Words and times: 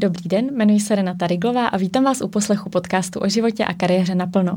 Dobrý 0.00 0.28
den, 0.28 0.50
jmenuji 0.54 0.80
se 0.80 0.94
Renata 0.94 1.26
Riglová 1.26 1.66
a 1.66 1.76
vítám 1.76 2.04
vás 2.04 2.20
u 2.20 2.28
poslechu 2.28 2.70
podcastu 2.70 3.20
o 3.20 3.28
životě 3.28 3.64
a 3.64 3.74
kariéře 3.74 4.14
naplno. 4.14 4.56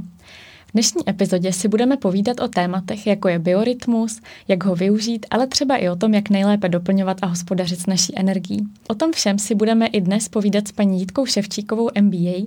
V 0.67 0.71
dnešní 0.73 1.09
epizodě 1.09 1.53
si 1.53 1.67
budeme 1.67 1.97
povídat 1.97 2.39
o 2.39 2.47
tématech, 2.47 3.07
jako 3.07 3.27
je 3.27 3.39
biorytmus, 3.39 4.21
jak 4.47 4.63
ho 4.63 4.75
využít, 4.75 5.25
ale 5.29 5.47
třeba 5.47 5.75
i 5.77 5.89
o 5.89 5.95
tom, 5.95 6.13
jak 6.13 6.29
nejlépe 6.29 6.69
doplňovat 6.69 7.17
a 7.21 7.25
hospodařit 7.25 7.79
s 7.79 7.85
naší 7.85 8.19
energií. 8.19 8.67
O 8.87 8.95
tom 8.95 9.11
všem 9.11 9.39
si 9.39 9.55
budeme 9.55 9.87
i 9.87 10.01
dnes 10.01 10.29
povídat 10.29 10.67
s 10.67 10.71
paní 10.71 10.99
Jitkou 10.99 11.25
Ševčíkovou 11.25 11.89
MBA, 12.01 12.45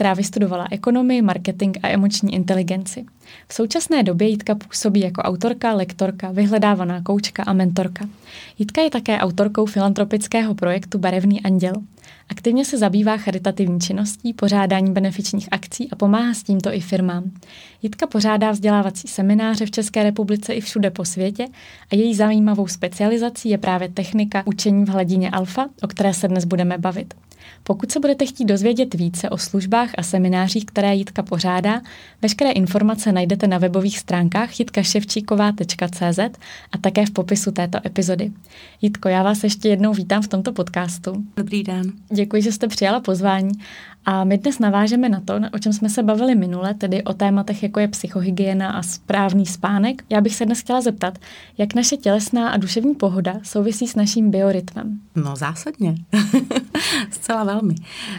která 0.00 0.14
vystudovala 0.14 0.66
ekonomii, 0.70 1.22
marketing 1.22 1.76
a 1.82 1.88
emoční 1.88 2.34
inteligenci. 2.34 3.04
V 3.48 3.54
současné 3.54 4.02
době 4.02 4.28
Jitka 4.28 4.54
působí 4.54 5.00
jako 5.00 5.22
autorka, 5.22 5.72
lektorka, 5.72 6.30
vyhledávaná 6.30 7.02
koučka 7.02 7.42
a 7.42 7.52
mentorka. 7.52 8.08
Jitka 8.58 8.82
je 8.82 8.90
také 8.90 9.18
autorkou 9.18 9.66
filantropického 9.66 10.54
projektu 10.54 10.98
Barevný 10.98 11.42
anděl. 11.42 11.72
Aktivně 12.28 12.64
se 12.64 12.78
zabývá 12.78 13.16
charitativní 13.16 13.80
činností, 13.80 14.32
pořádání 14.32 14.92
benefičních 14.92 15.48
akcí 15.50 15.90
a 15.90 15.96
pomáhá 15.96 16.34
s 16.34 16.42
tímto 16.42 16.74
i 16.74 16.80
firmám. 16.80 17.24
Jitka 17.82 18.06
pořádá 18.06 18.50
vzdělávací 18.50 19.08
semináře 19.08 19.66
v 19.66 19.70
České 19.70 20.02
republice 20.02 20.54
i 20.54 20.60
všude 20.60 20.90
po 20.90 21.04
světě 21.04 21.46
a 21.92 21.94
její 21.94 22.14
zajímavou 22.14 22.66
specializací 22.66 23.48
je 23.48 23.58
právě 23.58 23.88
technika 23.88 24.42
učení 24.46 24.84
v 24.84 24.88
hladině 24.88 25.30
alfa, 25.30 25.68
o 25.82 25.86
které 25.86 26.14
se 26.14 26.28
dnes 26.28 26.44
budeme 26.44 26.78
bavit. 26.78 27.14
Pokud 27.62 27.92
se 27.92 28.00
budete 28.00 28.26
chtít 28.26 28.44
dozvědět 28.44 28.94
více 28.94 29.30
o 29.30 29.38
službách 29.38 29.90
a 29.98 30.02
seminářích, 30.02 30.64
které 30.64 30.94
Jitka 30.94 31.22
pořádá, 31.22 31.80
veškeré 32.22 32.50
informace 32.50 33.12
najdete 33.12 33.46
na 33.46 33.58
webových 33.58 33.98
stránkách 33.98 34.60
jitkaševčíková.cz 34.60 36.18
a 36.72 36.78
také 36.80 37.06
v 37.06 37.10
popisu 37.10 37.50
této 37.52 37.78
epizody. 37.86 38.32
Jitko, 38.82 39.08
já 39.08 39.22
vás 39.22 39.44
ještě 39.44 39.68
jednou 39.68 39.92
vítám 39.92 40.22
v 40.22 40.28
tomto 40.28 40.52
podcastu. 40.52 41.24
Dobrý 41.36 41.62
den. 41.62 41.92
Děkuji, 42.12 42.42
že 42.42 42.52
jste 42.52 42.68
přijala 42.68 43.00
pozvání 43.00 43.52
a 44.06 44.24
my 44.24 44.38
dnes 44.38 44.58
navážeme 44.58 45.08
na 45.08 45.20
to, 45.20 45.34
o 45.52 45.58
čem 45.58 45.72
jsme 45.72 45.88
se 45.88 46.02
bavili 46.02 46.34
minule, 46.34 46.74
tedy 46.74 47.02
o 47.02 47.12
tématech, 47.12 47.62
jako 47.62 47.80
je 47.80 47.88
psychohygiena 47.88 48.70
a 48.70 48.82
správný 48.82 49.46
spánek. 49.46 50.02
Já 50.10 50.20
bych 50.20 50.34
se 50.34 50.46
dnes 50.46 50.60
chtěla 50.60 50.80
zeptat, 50.80 51.18
jak 51.58 51.74
naše 51.74 51.96
tělesná 51.96 52.48
a 52.48 52.56
duševní 52.56 52.94
pohoda 52.94 53.40
souvisí 53.42 53.86
s 53.86 53.94
naším 53.94 54.30
biorytmem. 54.30 55.00
No 55.16 55.36
zásadně, 55.36 55.94
zcela 57.10 57.44
velmi. 57.44 57.74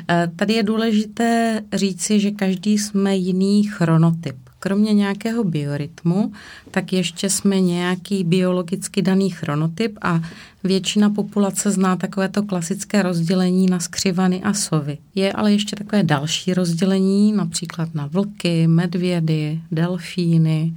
Eh, 0.09 0.31
tady 0.35 0.53
je 0.53 0.63
důležité 0.63 1.61
říci, 1.73 2.19
že 2.19 2.31
každý 2.31 2.77
jsme 2.77 3.15
jiný 3.15 3.63
chronotyp 3.63 4.50
kromě 4.61 4.93
nějakého 4.93 5.43
biorytmu, 5.43 6.33
tak 6.71 6.93
ještě 6.93 7.29
jsme 7.29 7.61
nějaký 7.61 8.23
biologicky 8.23 9.01
daný 9.01 9.29
chronotyp 9.29 9.97
a 10.01 10.21
většina 10.63 11.09
populace 11.09 11.71
zná 11.71 11.95
takovéto 11.95 12.43
klasické 12.43 13.01
rozdělení 13.01 13.65
na 13.65 13.79
skřivany 13.79 14.43
a 14.43 14.53
sovy. 14.53 14.97
Je 15.15 15.33
ale 15.33 15.51
ještě 15.51 15.75
takové 15.75 16.03
další 16.03 16.53
rozdělení, 16.53 17.33
například 17.33 17.95
na 17.95 18.07
vlky, 18.07 18.67
medvědy, 18.67 19.59
delfíny, 19.71 20.73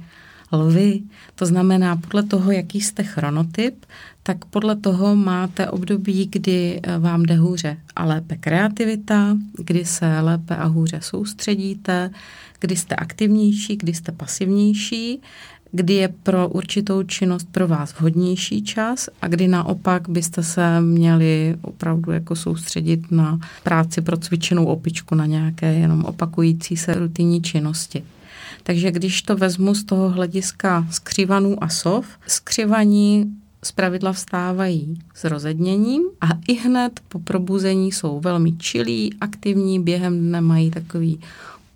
lvy. 0.51 1.01
To 1.35 1.45
znamená, 1.45 1.95
podle 1.95 2.23
toho, 2.23 2.51
jaký 2.51 2.81
jste 2.81 3.03
chronotyp, 3.03 3.85
tak 4.27 4.45
podle 4.45 4.75
toho 4.75 5.15
máte 5.15 5.69
období, 5.69 6.29
kdy 6.31 6.79
eh, 6.83 6.99
vám 6.99 7.23
jde 7.23 7.35
hůře 7.35 7.77
a 7.95 8.05
lépe 8.05 8.35
kreativita, 8.37 9.37
kdy 9.57 9.85
se 9.85 10.19
lépe 10.19 10.55
a 10.55 10.65
hůře 10.65 10.99
soustředíte, 11.01 12.09
kdy 12.59 12.75
jste 12.75 12.95
aktivnější, 12.95 13.75
kdy 13.75 13.93
jste 13.93 14.11
pasivnější, 14.11 15.21
kdy 15.71 15.93
je 15.93 16.07
pro 16.07 16.49
určitou 16.49 17.03
činnost 17.03 17.47
pro 17.51 17.67
vás 17.67 17.93
vhodnější 17.99 18.63
čas 18.63 19.09
a 19.21 19.27
kdy 19.27 19.47
naopak 19.47 20.09
byste 20.09 20.43
se 20.43 20.81
měli 20.81 21.55
opravdu 21.61 22.11
jako 22.11 22.35
soustředit 22.35 23.11
na 23.11 23.39
práci 23.63 24.01
pro 24.01 24.17
cvičenou 24.17 24.65
opičku, 24.65 25.15
na 25.15 25.25
nějaké 25.25 25.73
jenom 25.73 26.05
opakující 26.05 26.77
se 26.77 26.93
rutinní 26.93 27.41
činnosti. 27.41 28.03
Takže 28.63 28.91
když 28.91 29.21
to 29.21 29.35
vezmu 29.35 29.75
z 29.75 29.83
toho 29.83 30.09
hlediska 30.09 30.87
skřivanů 30.91 31.63
a 31.63 31.69
sov, 31.69 32.05
skřivaní 32.27 33.35
pravidla 33.71 34.13
vstávají 34.13 35.01
s 35.13 35.23
rozedněním 35.23 36.03
a 36.21 36.27
i 36.47 36.53
hned 36.53 36.99
po 37.07 37.19
probuzení 37.19 37.91
jsou 37.91 38.19
velmi 38.19 38.51
čilí, 38.51 39.13
aktivní, 39.21 39.79
během 39.79 40.19
dne 40.19 40.41
mají 40.41 40.71
takový 40.71 41.19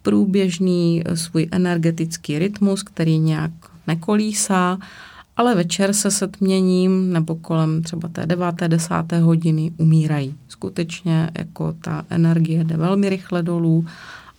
průběžný 0.02 1.04
eh, 1.06 1.18
svůj 1.18 1.48
energetický 1.52 2.40
rytmus, 2.40 2.84
který 2.84 3.20
nějak 3.20 3.52
nekolísá, 3.88 4.78
ale 5.38 5.56
večer 5.56 5.94
se 5.94 6.12
setměním 6.12 7.14
nebo 7.14 7.36
kolem 7.36 7.84
třeba 7.84 8.10
té 8.10 8.26
deváté, 8.26 8.68
desáté 8.68 9.20
hodiny 9.20 9.72
umírají. 9.78 10.36
Skutečně 10.48 11.30
jako 11.38 11.76
ta 11.82 12.06
energie 12.10 12.64
jde 12.64 12.78
velmi 12.78 13.10
rychle 13.10 13.44
dolů 13.44 13.86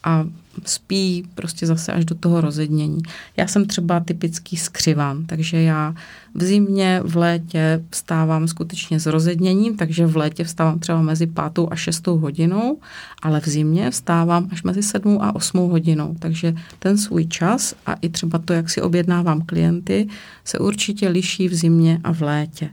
a 0.04 0.24
spí 0.64 1.24
prostě 1.34 1.66
zase 1.66 1.92
až 1.92 2.04
do 2.04 2.14
toho 2.14 2.40
rozednění. 2.40 3.02
Já 3.36 3.46
jsem 3.46 3.66
třeba 3.66 4.00
typický 4.00 4.56
skřivan, 4.56 5.26
takže 5.26 5.62
já 5.62 5.94
v 6.34 6.42
zimě, 6.42 7.00
v 7.04 7.16
létě 7.16 7.84
vstávám 7.90 8.48
skutečně 8.48 9.00
s 9.00 9.06
rozedněním, 9.06 9.76
takže 9.76 10.06
v 10.06 10.16
létě 10.16 10.44
vstávám 10.44 10.78
třeba 10.78 11.02
mezi 11.02 11.26
pátou 11.26 11.68
a 11.70 11.76
šestou 11.76 12.18
hodinou, 12.18 12.78
ale 13.22 13.40
v 13.40 13.48
zimě 13.48 13.90
vstávám 13.90 14.48
až 14.52 14.62
mezi 14.62 14.82
sedmou 14.82 15.22
a 15.22 15.34
osmou 15.34 15.68
hodinou. 15.68 16.16
Takže 16.18 16.54
ten 16.78 16.98
svůj 16.98 17.26
čas 17.26 17.74
a 17.86 17.92
i 17.92 18.08
třeba 18.08 18.38
to, 18.38 18.52
jak 18.52 18.70
si 18.70 18.82
objednávám 18.82 19.42
klienty, 19.42 20.08
se 20.44 20.58
určitě 20.58 21.08
liší 21.08 21.48
v 21.48 21.54
zimě 21.54 22.00
a 22.04 22.12
v 22.12 22.22
létě. 22.22 22.70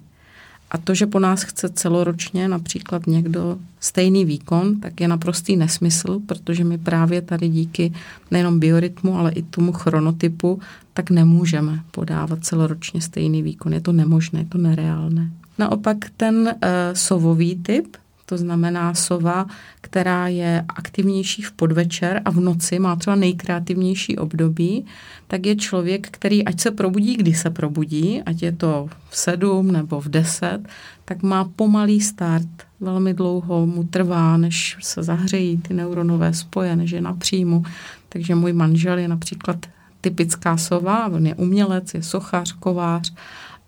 A 0.71 0.77
to, 0.77 0.95
že 0.95 1.07
po 1.07 1.19
nás 1.19 1.43
chce 1.43 1.69
celoročně 1.69 2.47
například 2.47 3.07
někdo 3.07 3.57
stejný 3.79 4.25
výkon, 4.25 4.79
tak 4.79 5.01
je 5.01 5.07
naprostý 5.07 5.55
nesmysl, 5.55 6.19
protože 6.25 6.63
my 6.63 6.77
právě 6.77 7.21
tady 7.21 7.49
díky 7.49 7.93
nejenom 8.31 8.59
biorytmu, 8.59 9.17
ale 9.17 9.31
i 9.31 9.41
tomu 9.41 9.71
chronotypu, 9.71 10.59
tak 10.93 11.09
nemůžeme 11.09 11.79
podávat 11.91 12.45
celoročně 12.45 13.01
stejný 13.01 13.41
výkon. 13.41 13.73
Je 13.73 13.81
to 13.81 13.91
nemožné, 13.91 14.39
je 14.39 14.45
to 14.45 14.57
nereálné. 14.57 15.31
Naopak 15.57 15.97
ten 16.17 16.35
uh, 16.35 16.51
sovový 16.93 17.55
typ, 17.55 17.97
to 18.29 18.37
znamená 18.37 18.93
sova, 18.93 19.45
která 19.81 20.27
je 20.27 20.65
aktivnější 20.75 21.41
v 21.41 21.51
podvečer 21.51 22.21
a 22.25 22.31
v 22.31 22.39
noci 22.39 22.79
má 22.79 22.95
třeba 22.95 23.15
nejkreativnější 23.15 24.17
období, 24.17 24.85
tak 25.27 25.45
je 25.45 25.55
člověk, 25.55 26.07
který 26.11 26.45
ať 26.45 26.59
se 26.59 26.71
probudí, 26.71 27.17
kdy 27.17 27.33
se 27.33 27.49
probudí, 27.49 28.21
ať 28.25 28.41
je 28.41 28.51
to 28.51 28.89
v 29.09 29.17
sedm 29.17 29.71
nebo 29.71 30.01
v 30.01 30.09
deset, 30.09 30.59
tak 31.05 31.23
má 31.23 31.45
pomalý 31.55 32.01
start. 32.01 32.47
Velmi 32.79 33.13
dlouho 33.13 33.65
mu 33.65 33.83
trvá, 33.83 34.37
než 34.37 34.77
se 34.81 35.03
zahřejí 35.03 35.57
ty 35.57 35.73
neuronové 35.73 36.33
spoje, 36.33 36.75
než 36.75 36.91
je 36.91 37.01
na 37.01 37.13
příjmu. 37.13 37.63
Takže 38.09 38.35
můj 38.35 38.53
manžel 38.53 38.97
je 38.97 39.07
například 39.07 39.65
typická 40.01 40.57
sova, 40.57 41.07
on 41.07 41.27
je 41.27 41.35
umělec, 41.35 41.93
je 41.93 42.03
sochař, 42.03 42.51
kovář 42.51 43.13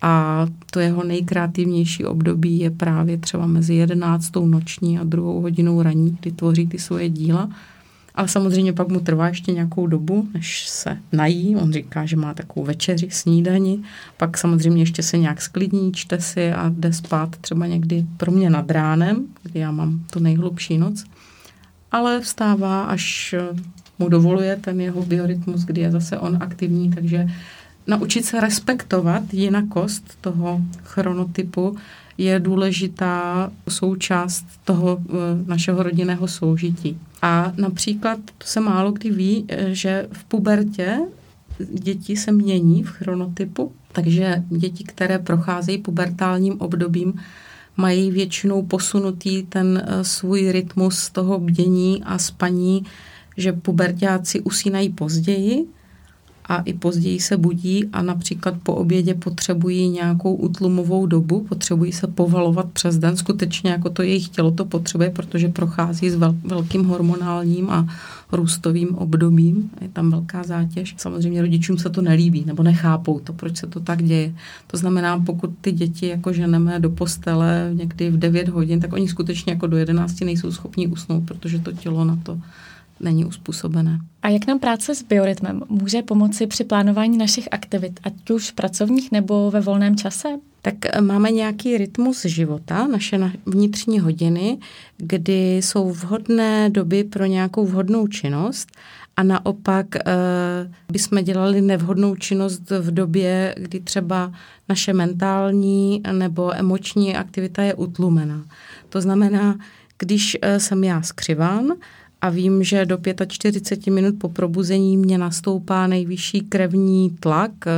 a 0.02 0.46
to 0.70 0.80
jeho 0.80 1.04
nejkreativnější 1.04 2.04
období 2.04 2.58
je 2.58 2.70
právě 2.70 3.18
třeba 3.18 3.46
mezi 3.46 3.74
jedenáctou 3.74 4.46
noční 4.46 4.98
a 4.98 5.04
druhou 5.04 5.40
hodinou 5.40 5.82
raní, 5.82 6.16
kdy 6.20 6.32
tvoří 6.32 6.66
ty 6.66 6.78
svoje 6.78 7.08
díla. 7.08 7.50
Ale 8.14 8.28
samozřejmě 8.28 8.72
pak 8.72 8.88
mu 8.88 9.00
trvá 9.00 9.28
ještě 9.28 9.52
nějakou 9.52 9.86
dobu, 9.86 10.28
než 10.34 10.68
se 10.68 10.98
nají. 11.12 11.56
On 11.56 11.72
říká, 11.72 12.06
že 12.06 12.16
má 12.16 12.34
takovou 12.34 12.66
večeři, 12.66 13.08
snídani. 13.10 13.78
Pak 14.16 14.38
samozřejmě 14.38 14.82
ještě 14.82 15.02
se 15.02 15.18
nějak 15.18 15.42
sklidní, 15.42 15.92
čte 15.92 16.20
si 16.20 16.52
a 16.52 16.68
jde 16.68 16.92
spát 16.92 17.36
třeba 17.36 17.66
někdy 17.66 18.06
pro 18.16 18.32
mě 18.32 18.50
nad 18.50 18.70
ránem, 18.70 19.26
kdy 19.42 19.60
já 19.60 19.70
mám 19.70 20.04
tu 20.10 20.18
nejhlubší 20.18 20.78
noc. 20.78 21.04
Ale 21.92 22.20
vstává, 22.20 22.82
až 22.82 23.34
mu 23.98 24.08
dovoluje 24.08 24.56
ten 24.56 24.80
jeho 24.80 25.02
biorytmus, 25.02 25.64
kdy 25.64 25.80
je 25.80 25.90
zase 25.90 26.18
on 26.18 26.38
aktivní, 26.40 26.90
takže 26.90 27.28
naučit 27.86 28.24
se 28.24 28.40
respektovat 28.40 29.34
jinakost 29.34 30.18
toho 30.20 30.60
chronotypu 30.82 31.76
je 32.18 32.40
důležitá 32.40 33.50
součást 33.68 34.44
toho 34.64 34.98
eh, 35.00 35.12
našeho 35.46 35.82
rodinného 35.82 36.28
soužití. 36.28 36.98
A 37.22 37.52
například, 37.56 38.18
to 38.38 38.46
se 38.46 38.60
málo 38.60 38.92
kdy 38.92 39.10
ví, 39.10 39.44
eh, 39.48 39.74
že 39.74 40.08
v 40.12 40.24
pubertě 40.24 40.98
děti 41.72 42.16
se 42.16 42.32
mění 42.32 42.82
v 42.82 42.88
chronotypu, 42.88 43.72
takže 43.92 44.44
děti, 44.48 44.84
které 44.84 45.18
procházejí 45.18 45.78
pubertálním 45.78 46.60
obdobím, 46.60 47.14
mají 47.76 48.10
většinou 48.10 48.62
posunutý 48.62 49.42
ten 49.42 49.82
eh, 49.84 50.04
svůj 50.04 50.52
rytmus 50.52 51.10
toho 51.10 51.38
bdění 51.38 52.02
a 52.04 52.18
spaní, 52.18 52.84
že 53.36 53.52
pubertáci 53.52 54.40
usínají 54.40 54.88
později, 54.88 55.66
a 56.50 56.62
i 56.62 56.72
později 56.72 57.20
se 57.20 57.36
budí 57.36 57.84
a 57.92 58.02
například 58.02 58.54
po 58.62 58.74
obědě 58.74 59.14
potřebují 59.14 59.88
nějakou 59.88 60.34
utlumovou 60.34 61.06
dobu, 61.06 61.40
potřebují 61.48 61.92
se 61.92 62.06
povalovat 62.06 62.66
přes 62.72 62.98
den, 62.98 63.16
skutečně 63.16 63.70
jako 63.70 63.90
to 63.90 64.02
jejich 64.02 64.28
tělo 64.28 64.50
to 64.50 64.64
potřebuje, 64.64 65.10
protože 65.10 65.48
prochází 65.48 66.10
s 66.10 66.16
velkým 66.44 66.84
hormonálním 66.84 67.70
a 67.70 67.86
růstovým 68.32 68.94
obdobím, 68.94 69.70
je 69.80 69.88
tam 69.88 70.10
velká 70.10 70.42
zátěž. 70.42 70.94
Samozřejmě 70.98 71.42
rodičům 71.42 71.78
se 71.78 71.90
to 71.90 72.02
nelíbí 72.02 72.44
nebo 72.46 72.62
nechápou 72.62 73.20
to, 73.20 73.32
proč 73.32 73.56
se 73.56 73.66
to 73.66 73.80
tak 73.80 74.02
děje. 74.02 74.34
To 74.66 74.76
znamená, 74.76 75.18
pokud 75.18 75.50
ty 75.60 75.72
děti 75.72 76.06
jako 76.06 76.32
ženeme 76.32 76.80
do 76.80 76.90
postele 76.90 77.70
někdy 77.74 78.10
v 78.10 78.18
9 78.18 78.48
hodin, 78.48 78.80
tak 78.80 78.92
oni 78.92 79.08
skutečně 79.08 79.52
jako 79.52 79.66
do 79.66 79.76
11 79.76 80.20
nejsou 80.20 80.52
schopni 80.52 80.86
usnout, 80.86 81.24
protože 81.24 81.58
to 81.58 81.72
tělo 81.72 82.04
na 82.04 82.18
to 82.22 82.38
není 83.00 83.24
uspůsobené. 83.24 83.98
A 84.22 84.28
jak 84.28 84.46
nám 84.46 84.58
práce 84.58 84.94
s 84.94 85.02
biorytmem 85.02 85.62
může 85.68 86.02
pomoci 86.02 86.46
při 86.46 86.64
plánování 86.64 87.18
našich 87.18 87.48
aktivit, 87.50 88.00
ať 88.02 88.30
už 88.30 88.50
pracovních 88.50 89.12
nebo 89.12 89.50
ve 89.50 89.60
volném 89.60 89.96
čase? 89.96 90.28
Tak 90.62 90.74
eh, 90.86 91.00
máme 91.00 91.30
nějaký 91.30 91.78
rytmus 91.78 92.24
života, 92.24 92.86
naše 92.86 93.32
vnitřní 93.46 94.00
hodiny, 94.00 94.58
kdy 94.96 95.56
jsou 95.56 95.90
vhodné 95.90 96.70
doby 96.70 97.04
pro 97.04 97.26
nějakou 97.26 97.66
vhodnou 97.66 98.06
činnost 98.06 98.68
a 99.16 99.22
naopak 99.22 99.96
eh, 99.96 100.02
bychom 100.92 101.24
dělali 101.24 101.60
nevhodnou 101.60 102.16
činnost 102.16 102.70
v 102.70 102.90
době, 102.90 103.54
kdy 103.58 103.80
třeba 103.80 104.32
naše 104.68 104.92
mentální 104.92 106.02
nebo 106.12 106.54
emoční 106.54 107.16
aktivita 107.16 107.62
je 107.62 107.74
utlumená. 107.74 108.44
To 108.88 109.00
znamená, 109.00 109.58
když 109.98 110.36
eh, 110.42 110.60
jsem 110.60 110.84
já 110.84 111.02
skřiván, 111.02 111.72
a 112.22 112.28
vím, 112.28 112.64
že 112.64 112.86
do 112.86 112.98
45 113.26 113.92
minut 113.92 114.14
po 114.18 114.28
probuzení 114.28 114.96
mě 114.96 115.18
nastoupá 115.18 115.86
nejvyšší 115.86 116.40
krevní 116.40 117.10
tlak, 117.20 117.50
eh, 117.66 117.70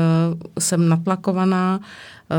jsem 0.61 0.89
natlakovaná, 0.89 1.81
eh, 1.81 2.35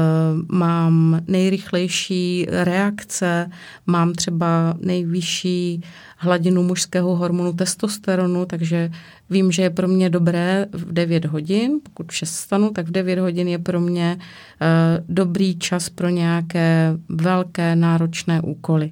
mám 0.52 1.22
nejrychlejší 1.28 2.48
reakce, 2.50 3.50
mám 3.88 4.14
třeba 4.14 4.74
nejvyšší 4.80 5.82
hladinu 6.18 6.64
mužského 6.64 7.16
hormonu 7.16 7.54
testosteronu, 7.54 8.46
takže 8.46 8.92
vím, 9.30 9.52
že 9.52 9.62
je 9.62 9.70
pro 9.70 9.88
mě 9.88 10.10
dobré 10.10 10.66
v 10.72 10.94
9 10.94 11.26
hodin. 11.26 11.80
Pokud 11.84 12.12
v 12.12 12.16
6 12.16 12.36
stanu, 12.36 12.70
tak 12.70 12.88
v 12.88 12.92
9 12.92 13.20
hodin 13.20 13.48
je 13.48 13.60
pro 13.60 13.80
mě 13.80 14.18
eh, 14.62 15.04
dobrý 15.10 15.60
čas 15.60 15.90
pro 15.90 16.10
nějaké 16.10 16.98
velké 17.10 17.76
náročné 17.76 18.42
úkoly. 18.42 18.92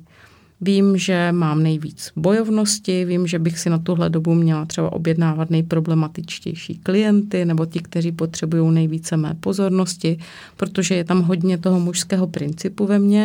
Vím, 0.61 0.97
že 0.97 1.31
mám 1.31 1.63
nejvíc 1.63 2.11
bojovnosti, 2.15 3.05
vím, 3.05 3.27
že 3.27 3.39
bych 3.39 3.59
si 3.59 3.69
na 3.69 3.77
tuhle 3.77 4.09
dobu 4.09 4.33
měla 4.33 4.65
třeba 4.65 4.93
objednávat 4.93 5.49
nejproblematičtější 5.49 6.77
klienty 6.77 7.45
nebo 7.45 7.65
ti, 7.65 7.79
kteří 7.79 8.11
potřebují 8.11 8.73
nejvíce 8.73 9.17
mé 9.17 9.33
pozornosti, 9.39 10.17
protože 10.57 10.95
je 10.95 11.03
tam 11.03 11.21
hodně 11.21 11.57
toho 11.57 11.79
mužského 11.79 12.27
principu 12.27 12.85
ve 12.85 12.99
mně, 12.99 13.21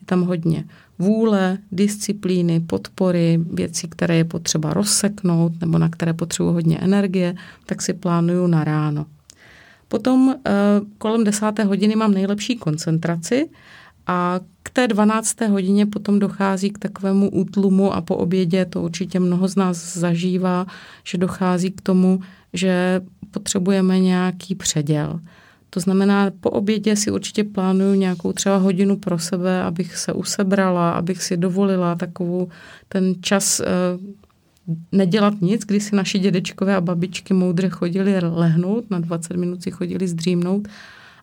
je 0.00 0.06
tam 0.06 0.22
hodně 0.22 0.64
vůle, 0.98 1.58
disciplíny, 1.72 2.60
podpory, 2.60 3.40
věcí, 3.52 3.88
které 3.88 4.16
je 4.16 4.24
potřeba 4.24 4.72
rozseknout 4.72 5.60
nebo 5.60 5.78
na 5.78 5.88
které 5.88 6.12
potřebuji 6.12 6.52
hodně 6.52 6.78
energie, 6.78 7.34
tak 7.66 7.82
si 7.82 7.92
plánuju 7.92 8.46
na 8.46 8.64
ráno. 8.64 9.06
Potom 9.88 10.34
eh, 10.46 10.52
kolem 10.98 11.24
desáté 11.24 11.64
hodiny 11.64 11.96
mám 11.96 12.14
nejlepší 12.14 12.56
koncentraci 12.56 13.48
a 14.06 14.40
k 14.62 14.70
té 14.70 14.88
12. 14.88 15.40
hodině 15.40 15.86
potom 15.86 16.18
dochází 16.18 16.70
k 16.70 16.78
takovému 16.78 17.30
útlumu 17.30 17.92
a 17.92 18.00
po 18.00 18.16
obědě 18.16 18.64
to 18.64 18.82
určitě 18.82 19.20
mnoho 19.20 19.48
z 19.48 19.56
nás 19.56 19.96
zažívá, 19.96 20.66
že 21.04 21.18
dochází 21.18 21.70
k 21.70 21.80
tomu, 21.80 22.20
že 22.52 23.00
potřebujeme 23.30 24.00
nějaký 24.00 24.54
předěl. 24.54 25.20
To 25.70 25.80
znamená, 25.80 26.30
po 26.40 26.50
obědě 26.50 26.96
si 26.96 27.10
určitě 27.10 27.44
plánuju 27.44 27.94
nějakou 27.94 28.32
třeba 28.32 28.56
hodinu 28.56 28.96
pro 28.96 29.18
sebe, 29.18 29.62
abych 29.62 29.96
se 29.96 30.12
usebrala, 30.12 30.90
abych 30.90 31.22
si 31.22 31.36
dovolila 31.36 31.94
takovou 31.94 32.48
ten 32.88 33.14
čas 33.20 33.60
eh, 33.60 33.64
nedělat 34.92 35.34
nic, 35.40 35.64
kdy 35.64 35.80
si 35.80 35.96
naši 35.96 36.18
dědečkové 36.18 36.76
a 36.76 36.80
babičky 36.80 37.34
moudře 37.34 37.68
chodili 37.68 38.20
lehnout, 38.20 38.90
na 38.90 38.98
20 38.98 39.36
minut 39.36 39.62
si 39.62 39.70
chodili 39.70 40.08
zdřímnout 40.08 40.68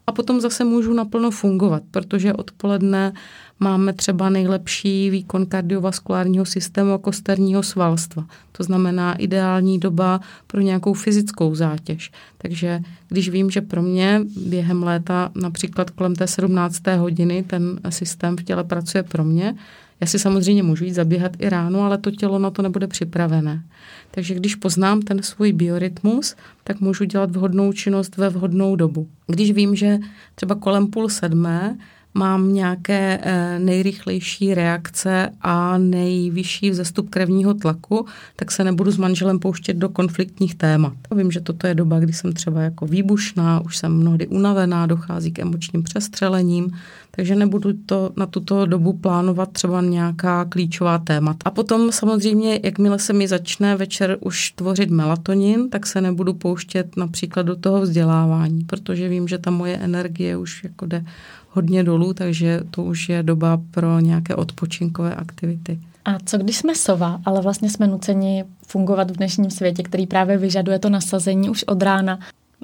a 0.08 0.12
potom 0.12 0.42
zase 0.42 0.64
můžu 0.64 0.94
naplno 0.94 1.32
fungovat, 1.32 1.84
protože 1.92 2.34
odpoledne 2.34 3.14
máme 3.60 3.94
třeba 3.94 4.30
nejlepší 4.30 5.10
výkon 5.10 5.46
kardiovaskulárního 5.46 6.46
systému 6.46 6.94
a 6.94 6.98
kosterního 6.98 7.64
svalstva. 7.64 8.26
To 8.52 8.64
znamená 8.64 9.16
ideální 9.16 9.80
doba 9.80 10.20
pro 10.48 10.62
nějakou 10.62 10.94
fyzickou 10.94 11.56
zátěž. 11.56 12.12
Takže 12.38 12.80
když 13.10 13.30
vím, 13.30 13.50
že 13.50 13.62
pro 13.62 13.82
mě 13.82 14.22
během 14.48 14.84
léta 14.84 15.32
například 15.36 15.90
kolem 15.90 16.16
té 16.16 16.28
17. 16.28 16.88
hodiny 16.98 17.44
ten 17.44 17.80
systém 17.90 18.38
v 18.38 18.44
těle 18.44 18.64
pracuje 18.64 19.04
pro 19.04 19.24
mě, 19.24 19.56
já 20.02 20.08
si 20.08 20.20
samozřejmě 20.20 20.64
můžu 20.64 20.86
jít 20.86 20.94
zaběhat 20.94 21.32
i 21.40 21.50
ráno, 21.50 21.82
ale 21.82 21.98
to 21.98 22.12
tělo 22.12 22.40
na 22.40 22.52
to 22.52 22.62
nebude 22.62 22.88
připravené. 22.88 23.64
Takže 24.12 24.36
když 24.36 24.56
poznám 24.56 25.02
ten 25.02 25.24
svůj 25.24 25.52
biorytmus, 25.54 26.36
tak 26.64 26.80
můžu 26.80 27.04
dělat 27.04 27.32
vhodnou 27.32 27.74
činnost 27.74 28.18
ve 28.18 28.30
vhodnou 28.30 28.76
dobu. 28.76 29.08
Když 29.28 29.52
vím, 29.52 29.76
že 29.76 29.98
třeba 30.36 30.56
kolem 30.56 30.88
půl 30.88 31.10
sedmé 31.10 31.78
mám 32.14 32.54
nějaké 32.54 33.20
eh, 33.22 33.60
nejrychlejší 33.60 34.54
reakce 34.54 35.30
a 35.42 35.78
nejvyšší 35.78 36.70
vzestup 36.70 37.10
krevního 37.10 37.54
tlaku, 37.54 38.06
tak 38.36 38.52
se 38.52 38.64
nebudu 38.64 38.92
s 38.92 38.98
manželem 38.98 39.40
pouštět 39.40 39.74
do 39.74 39.90
konfliktních 39.90 40.56
témat. 40.56 40.94
Vím, 41.16 41.32
že 41.32 41.40
toto 41.40 41.68
je 41.68 41.76
doba, 41.76 42.00
kdy 42.00 42.14
jsem 42.14 42.34
třeba 42.34 42.62
jako 42.62 42.86
výbušná, 42.86 43.60
už 43.60 43.78
jsem 43.78 43.94
mnohdy 43.94 44.28
unavená, 44.28 44.86
dochází 44.86 45.32
k 45.32 45.40
emočním 45.40 45.84
přestřelením, 45.84 46.72
takže 47.18 47.36
nebudu 47.36 47.74
to 47.86 48.12
na 48.16 48.26
tuto 48.26 48.66
dobu 48.66 48.94
plánovat 48.94 49.52
třeba 49.52 49.82
nějaká 49.82 50.46
klíčová 50.46 50.98
témata. 50.98 51.40
A 51.46 51.52
potom 51.52 51.92
samozřejmě, 51.92 52.60
jakmile 52.64 53.00
se 53.00 53.14
mi 53.14 53.28
začne 53.28 53.76
večer 53.76 54.18
už 54.22 54.52
tvořit 54.52 54.90
melatonin, 54.90 55.70
tak 55.70 55.88
se 55.88 56.02
nebudu 56.02 56.34
pouštět 56.34 56.98
například 56.98 57.44
do 57.44 57.56
toho 57.56 57.82
vzdělávání, 57.82 58.64
protože 58.64 59.10
vím, 59.10 59.28
že 59.28 59.38
ta 59.38 59.52
moje 59.52 59.78
energie 59.78 60.38
už 60.38 60.64
jako 60.64 60.86
jde 60.86 61.06
hodně 61.50 61.84
dolů, 61.84 62.14
takže 62.14 62.62
to 62.72 62.84
už 62.84 63.10
je 63.10 63.24
doba 63.24 63.62
pro 63.72 64.00
nějaké 64.00 64.36
odpočinkové 64.36 65.16
aktivity. 65.16 65.80
A 66.06 66.20
co 66.26 66.38
když 66.38 66.58
jsme 66.58 66.76
sova, 66.76 67.22
ale 67.26 67.42
vlastně 67.42 67.70
jsme 67.70 67.88
nuceni 67.88 68.46
fungovat 68.68 69.12
v 69.12 69.18
dnešním 69.18 69.52
světě, 69.52 69.84
který 69.84 70.08
právě 70.08 70.38
vyžaduje 70.38 70.80
to 70.80 70.90
nasazení 70.90 71.50
už 71.50 71.64
od 71.64 71.82
rána? 71.82 72.20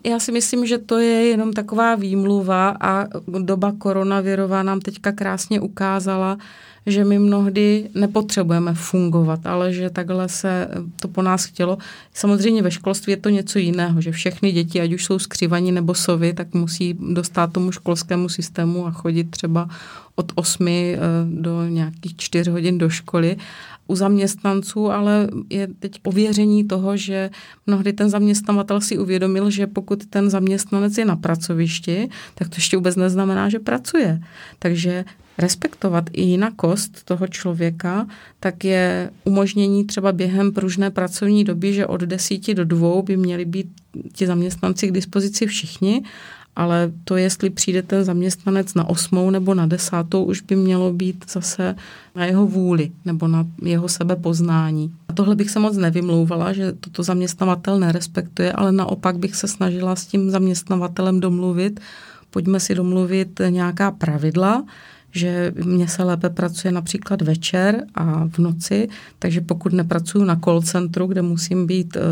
Já 0.05 0.19
si 0.19 0.31
myslím, 0.31 0.65
že 0.65 0.77
to 0.77 0.97
je 0.99 1.25
jenom 1.25 1.53
taková 1.53 1.95
výmluva 1.95 2.77
a 2.81 3.05
doba 3.27 3.73
koronavirová 3.77 4.63
nám 4.63 4.81
teďka 4.81 5.11
krásně 5.11 5.61
ukázala, 5.61 6.37
že 6.85 7.05
my 7.05 7.19
mnohdy 7.19 7.89
nepotřebujeme 7.95 8.73
fungovat, 8.73 9.45
ale 9.45 9.73
že 9.73 9.89
takhle 9.89 10.29
se 10.29 10.67
to 11.01 11.07
po 11.07 11.21
nás 11.21 11.45
chtělo. 11.45 11.77
Samozřejmě 12.13 12.61
ve 12.61 12.71
školství 12.71 13.11
je 13.11 13.17
to 13.17 13.29
něco 13.29 13.59
jiného, 13.59 14.01
že 14.01 14.11
všechny 14.11 14.51
děti, 14.51 14.81
ať 14.81 14.93
už 14.93 15.05
jsou 15.05 15.19
skřivaní 15.19 15.71
nebo 15.71 15.93
sovy, 15.95 16.33
tak 16.33 16.53
musí 16.53 16.97
dostat 17.13 17.51
tomu 17.51 17.71
školskému 17.71 18.29
systému 18.29 18.87
a 18.87 18.91
chodit 18.91 19.31
třeba 19.31 19.69
od 20.15 20.31
8 20.35 20.67
eh, 20.67 20.97
do 21.25 21.67
nějakých 21.67 22.15
4 22.15 22.51
hodin 22.51 22.77
do 22.77 22.89
školy 22.89 23.37
u 23.87 23.95
zaměstnanců, 23.95 24.91
ale 24.91 25.27
je 25.49 25.67
teď 25.79 25.99
ověření 26.03 26.63
toho, 26.63 26.97
že 26.97 27.29
mnohdy 27.67 27.93
ten 27.93 28.09
zaměstnavatel 28.09 28.81
si 28.81 28.97
uvědomil, 28.97 29.49
že 29.49 29.67
pokud 29.67 30.05
ten 30.05 30.29
zaměstnanec 30.29 30.97
je 30.97 31.05
na 31.05 31.15
pracovišti, 31.15 32.09
tak 32.35 32.49
to 32.49 32.55
ještě 32.57 32.77
vůbec 32.77 32.95
neznamená, 32.95 33.49
že 33.49 33.59
pracuje. 33.59 34.19
Takže 34.59 35.05
respektovat 35.37 36.09
i 36.13 36.21
jinakost 36.21 37.03
toho 37.03 37.27
člověka, 37.27 38.07
tak 38.39 38.63
je 38.63 39.09
umožnění 39.23 39.85
třeba 39.85 40.11
během 40.11 40.51
pružné 40.51 40.91
pracovní 40.91 41.43
doby, 41.43 41.73
že 41.73 41.87
od 41.87 42.01
desíti 42.01 42.53
do 42.53 42.65
dvou 42.65 43.01
by 43.01 43.17
měli 43.17 43.45
být 43.45 43.67
ti 44.13 44.27
zaměstnanci 44.27 44.87
k 44.87 44.91
dispozici 44.91 45.45
všichni 45.45 46.03
ale 46.55 46.91
to, 47.03 47.17
jestli 47.17 47.49
přijde 47.49 47.81
ten 47.81 48.03
zaměstnanec 48.03 48.73
na 48.73 48.89
osmou 48.89 49.29
nebo 49.29 49.53
na 49.53 49.65
desátou, 49.65 50.23
už 50.23 50.41
by 50.41 50.55
mělo 50.55 50.93
být 50.93 51.25
zase 51.31 51.75
na 52.15 52.25
jeho 52.25 52.47
vůli 52.47 52.91
nebo 53.05 53.27
na 53.27 53.47
jeho 53.61 53.89
sebepoznání. 53.89 54.93
A 55.07 55.13
tohle 55.13 55.35
bych 55.35 55.49
se 55.49 55.59
moc 55.59 55.77
nevymlouvala, 55.77 56.53
že 56.53 56.71
toto 56.71 57.03
zaměstnavatel 57.03 57.79
nerespektuje, 57.79 58.51
ale 58.51 58.71
naopak 58.71 59.17
bych 59.17 59.35
se 59.35 59.47
snažila 59.47 59.95
s 59.95 60.05
tím 60.05 60.29
zaměstnavatelem 60.29 61.19
domluvit, 61.19 61.79
pojďme 62.29 62.59
si 62.59 62.75
domluvit 62.75 63.41
nějaká 63.49 63.91
pravidla, 63.91 64.63
že 65.13 65.53
mně 65.65 65.87
se 65.87 66.03
lépe 66.03 66.29
pracuje 66.29 66.71
například 66.71 67.21
večer 67.21 67.83
a 67.95 68.27
v 68.27 68.39
noci, 68.39 68.87
takže 69.19 69.41
pokud 69.41 69.73
nepracuju 69.73 70.23
na 70.23 70.35
call 70.35 70.61
centru, 70.61 71.07
kde 71.07 71.21
musím 71.21 71.67
být 71.67 71.95
uh, 71.95 72.03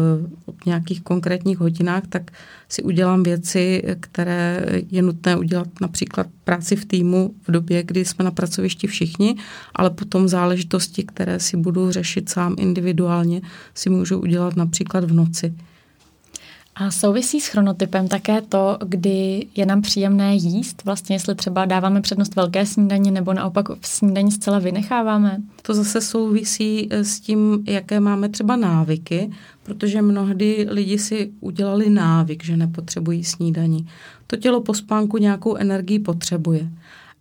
v 0.61 0.65
nějakých 0.65 1.01
konkrétních 1.01 1.57
hodinách, 1.57 2.03
tak 2.09 2.31
si 2.69 2.83
udělám 2.83 3.23
věci, 3.23 3.83
které 3.99 4.65
je 4.91 5.01
nutné 5.01 5.35
udělat 5.35 5.67
například 5.81 6.27
práci 6.43 6.75
v 6.75 6.85
týmu 6.85 7.33
v 7.47 7.51
době, 7.51 7.83
kdy 7.83 8.05
jsme 8.05 8.25
na 8.25 8.31
pracovišti 8.31 8.87
všichni, 8.87 9.35
ale 9.75 9.89
potom 9.89 10.27
záležitosti, 10.27 11.03
které 11.03 11.39
si 11.39 11.57
budu 11.57 11.91
řešit 11.91 12.29
sám 12.29 12.55
individuálně, 12.57 13.41
si 13.73 13.89
můžu 13.89 14.19
udělat 14.19 14.55
například 14.55 15.03
v 15.03 15.13
noci. 15.13 15.53
A 16.81 16.91
souvisí 16.91 17.41
s 17.41 17.47
chronotypem 17.47 18.07
také 18.07 18.41
to, 18.41 18.77
kdy 18.85 19.47
je 19.55 19.65
nám 19.65 19.81
příjemné 19.81 20.35
jíst, 20.35 20.85
vlastně 20.85 21.15
jestli 21.15 21.35
třeba 21.35 21.65
dáváme 21.65 22.01
přednost 22.01 22.35
velké 22.35 22.65
snídaně 22.65 23.11
nebo 23.11 23.33
naopak 23.33 23.69
v 23.69 23.87
snídaní 23.87 24.31
zcela 24.31 24.59
vynecháváme? 24.59 25.37
To 25.61 25.73
zase 25.73 26.01
souvisí 26.01 26.87
eh, 26.91 27.03
s 27.03 27.19
tím, 27.19 27.63
jaké 27.67 27.99
máme 27.99 28.29
třeba 28.29 28.55
návyky, 28.55 29.31
protože 29.63 30.01
mnohdy 30.01 30.67
lidi 30.69 30.99
si 30.99 31.31
udělali 31.39 31.89
návyk, 31.89 32.43
že 32.43 32.57
nepotřebují 32.57 33.23
snídaní. 33.23 33.87
To 34.27 34.37
tělo 34.37 34.61
po 34.61 34.73
spánku 34.73 35.17
nějakou 35.17 35.55
energii 35.55 35.99
potřebuje. 35.99 36.69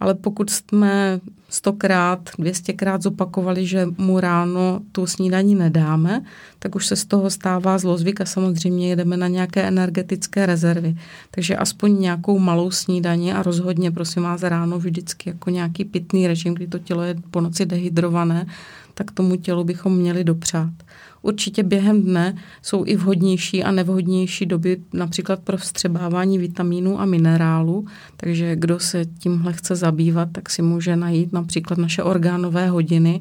Ale 0.00 0.14
pokud 0.14 0.50
jsme 0.50 1.21
stokrát, 1.49 2.30
dvěstěkrát 2.38 3.02
zopakovali, 3.02 3.66
že 3.66 3.87
mu 3.99 4.21
ráno 4.21 4.80
tu 4.92 5.07
snídaní 5.07 5.54
nedáme, 5.54 6.25
tak 6.59 6.75
už 6.75 6.87
se 6.87 6.97
z 6.97 7.04
toho 7.04 7.30
stává 7.30 7.78
zlozvyk 7.78 8.21
a 8.21 8.25
samozřejmě 8.25 8.88
jedeme 8.88 9.16
na 9.16 9.28
nějaké 9.28 9.62
energetické 9.62 10.47
rezervy. 10.47 10.97
Takže 11.30 11.57
aspoň 11.57 12.00
nějakou 12.00 12.38
malou 12.38 12.71
snídaní 12.71 13.33
a 13.33 13.42
rozhodně, 13.42 13.90
prosím 13.90 14.23
vás, 14.23 14.42
ráno 14.42 14.78
vždycky 14.78 15.30
jako 15.30 15.50
nějaký 15.50 15.85
pitný 15.85 16.26
režim, 16.26 16.54
kdy 16.54 16.66
to 16.66 16.78
tělo 16.78 17.02
je 17.02 17.14
po 17.30 17.40
noci 17.40 17.66
dehydrované, 17.66 18.47
tak 18.95 19.11
tomu 19.11 19.37
tělu 19.37 19.64
bychom 19.64 19.97
měli 19.97 20.25
dopřát. 20.25 20.71
Určitě 21.23 21.62
během 21.62 22.03
dne 22.03 22.35
jsou 22.62 22.85
i 22.87 22.97
vhodnější 22.97 23.65
a 23.65 23.71
nevhodnější 23.71 24.47
doby 24.47 24.77
například 24.93 25.41
pro 25.41 25.57
vstřebávání 25.57 26.39
vitamínů 26.39 27.00
a 27.00 27.05
minerálů, 27.05 27.87
takže 28.17 28.57
kdo 28.57 28.79
se 28.79 29.05
tímhle 29.05 29.53
chce 29.53 29.77
zabývat, 29.77 30.29
tak 30.33 30.50
si 30.50 30.62
může 30.62 30.97
najít 30.97 31.33
například 31.33 31.79
naše 31.79 32.03
orgánové 32.03 32.69
hodiny 32.69 33.21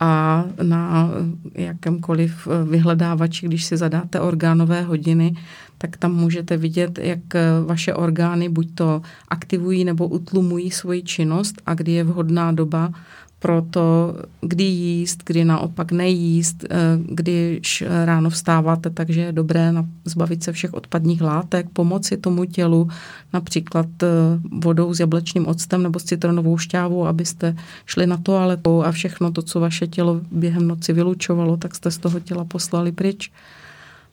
a 0.00 0.44
na 0.62 1.10
jakémkoliv 1.54 2.48
vyhledávači, 2.64 3.46
když 3.46 3.64
si 3.64 3.76
zadáte 3.76 4.20
orgánové 4.20 4.82
hodiny, 4.82 5.36
tak 5.78 5.96
tam 5.96 6.14
můžete 6.14 6.56
vidět, 6.56 6.98
jak 6.98 7.20
vaše 7.66 7.94
orgány 7.94 8.48
buď 8.48 8.68
to 8.74 9.02
aktivují 9.28 9.84
nebo 9.84 10.08
utlumují 10.08 10.70
svoji 10.70 11.02
činnost 11.02 11.62
a 11.66 11.74
kdy 11.74 11.92
je 11.92 12.04
vhodná 12.04 12.52
doba 12.52 12.92
pro 13.40 13.62
to, 13.62 14.14
kdy 14.40 14.64
jíst, 14.64 15.22
kdy 15.26 15.44
naopak 15.44 15.92
nejíst, 15.92 16.64
eh, 16.64 16.76
když 17.04 17.84
ráno 18.04 18.30
vstáváte, 18.30 18.90
takže 18.90 19.20
je 19.20 19.32
dobré 19.32 19.72
zbavit 20.04 20.44
se 20.44 20.52
všech 20.52 20.74
odpadních 20.74 21.22
látek, 21.22 21.66
pomoci 21.72 22.16
tomu 22.16 22.44
tělu, 22.44 22.88
například 23.32 23.86
eh, 24.02 24.06
vodou 24.52 24.94
s 24.94 25.00
jablečným 25.00 25.46
octem 25.46 25.82
nebo 25.82 25.98
s 25.98 26.04
citronovou 26.04 26.58
šťávou, 26.58 27.06
abyste 27.06 27.56
šli 27.86 28.06
na 28.06 28.16
toaletu 28.16 28.84
a 28.84 28.92
všechno 28.92 29.32
to, 29.32 29.42
co 29.42 29.60
vaše 29.60 29.86
tělo 29.86 30.20
během 30.30 30.68
noci 30.68 30.92
vylučovalo, 30.92 31.56
tak 31.56 31.74
jste 31.74 31.90
z 31.90 31.98
toho 31.98 32.20
těla 32.20 32.44
poslali 32.44 32.92
pryč. 32.92 33.32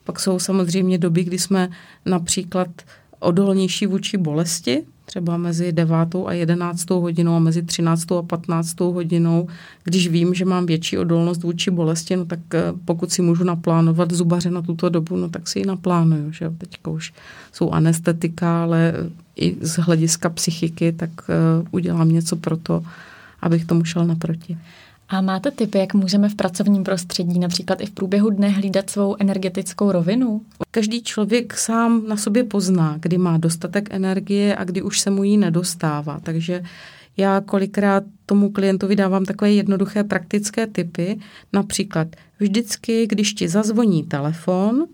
Pak 0.04 0.20
jsou 0.20 0.38
samozřejmě 0.38 0.98
doby, 0.98 1.24
kdy 1.24 1.38
jsme 1.38 1.68
například 2.06 2.68
odolnější 3.20 3.86
vůči 3.86 4.16
bolesti, 4.16 4.82
třeba 5.08 5.36
mezi 5.36 5.72
9. 5.72 5.96
a 6.26 6.32
11. 6.32 6.90
hodinou 6.90 7.34
a 7.34 7.38
mezi 7.38 7.62
13. 7.62 8.12
a 8.12 8.22
15. 8.22 8.80
hodinou, 8.80 9.48
když 9.84 10.08
vím, 10.08 10.34
že 10.34 10.44
mám 10.44 10.66
větší 10.66 10.98
odolnost 10.98 11.42
vůči 11.42 11.70
bolesti, 11.70 12.16
no 12.16 12.24
tak 12.24 12.40
eh, 12.54 12.72
pokud 12.84 13.12
si 13.12 13.22
můžu 13.22 13.44
naplánovat 13.44 14.12
zubaře 14.12 14.50
na 14.50 14.62
tuto 14.62 14.88
dobu, 14.88 15.16
no 15.16 15.28
tak 15.28 15.48
si 15.48 15.58
ji 15.58 15.66
naplánuju. 15.66 16.32
Že? 16.32 16.50
Teďka 16.58 16.90
už 16.90 17.12
jsou 17.52 17.70
anestetika, 17.70 18.62
ale 18.62 18.94
i 19.36 19.56
z 19.60 19.78
hlediska 19.78 20.28
psychiky, 20.28 20.92
tak 20.92 21.10
uh, 21.28 21.66
udělám 21.70 22.08
něco 22.08 22.36
pro 22.36 22.56
to, 22.56 22.82
abych 23.40 23.64
tomu 23.64 23.84
šel 23.84 24.06
naproti. 24.06 24.58
A 25.08 25.20
máte 25.20 25.50
tipy, 25.50 25.78
jak 25.78 25.94
můžeme 25.94 26.28
v 26.28 26.34
pracovním 26.34 26.84
prostředí, 26.84 27.38
například 27.38 27.80
i 27.80 27.86
v 27.86 27.90
průběhu 27.90 28.30
dne, 28.30 28.48
hlídat 28.48 28.90
svou 28.90 29.16
energetickou 29.18 29.92
rovinu? 29.92 30.40
Každý 30.70 31.02
člověk 31.02 31.56
sám 31.56 32.08
na 32.08 32.16
sobě 32.16 32.44
pozná, 32.44 32.96
kdy 33.00 33.18
má 33.18 33.38
dostatek 33.38 33.88
energie 33.94 34.56
a 34.56 34.64
kdy 34.64 34.82
už 34.82 35.00
se 35.00 35.10
mu 35.10 35.24
jí 35.24 35.36
nedostává. 35.36 36.20
Takže 36.22 36.62
já 37.16 37.40
kolikrát 37.40 38.04
tomu 38.26 38.50
klientovi 38.50 38.96
dávám 38.96 39.24
takové 39.24 39.52
jednoduché 39.52 40.04
praktické 40.04 40.66
typy. 40.66 41.18
Například 41.52 42.08
vždycky, 42.40 43.06
když 43.06 43.34
ti 43.34 43.48
zazvoní 43.48 44.04
telefon, 44.04 44.86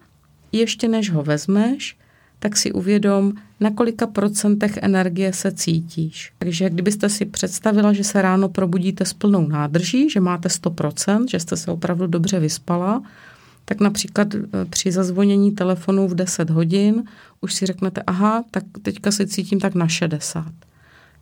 ještě 0.53 0.89
než 0.89 1.11
ho 1.11 1.23
vezmeš, 1.23 1.97
tak 2.45 2.57
si 2.57 2.73
uvědom, 2.73 3.33
na 3.61 3.71
kolika 3.71 4.07
procentech 4.07 4.79
energie 4.83 5.33
se 5.33 5.53
cítíš. 5.53 6.33
Takže 6.39 6.71
kdybyste 6.71 7.09
si 7.09 7.25
představila, 7.25 7.93
že 7.93 8.05
se 8.05 8.23
ráno 8.23 8.49
probudíte 8.49 9.05
s 9.05 9.13
plnou 9.13 9.49
nádrží, 9.49 10.11
že 10.11 10.21
máte 10.21 10.49
100%, 10.49 11.25
že 11.31 11.41
jste 11.41 11.57
se 11.57 11.71
opravdu 11.71 12.07
dobře 12.07 12.41
vyspala, 12.41 13.03
tak 13.65 13.81
například 13.81 14.35
e, 14.35 14.41
při 14.71 14.93
zazvonění 14.93 15.53
telefonu 15.53 16.09
v 16.09 16.15
10 16.15 16.51
hodin 16.51 17.05
už 17.41 17.55
si 17.55 17.67
řeknete, 17.67 18.03
aha, 18.07 18.45
tak 18.51 18.65
teďka 18.83 19.11
se 19.11 19.27
cítím 19.27 19.61
tak 19.61 19.75
na 19.75 19.89
60. 19.89 20.45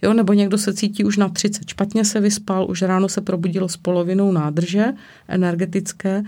Jo, 0.02 0.12
nebo 0.12 0.33
někdo 0.33 0.59
se 0.59 0.75
cítí 0.75 1.05
už 1.05 1.17
na 1.17 1.29
30, 1.29 1.69
špatně 1.69 2.05
se 2.05 2.21
vyspal, 2.21 2.67
už 2.71 2.83
ráno 2.83 3.09
se 3.09 3.21
probudilo 3.21 3.69
s 3.69 3.76
polovinou 3.76 4.33
nádrže 4.33 4.85
energetické, 5.29 6.23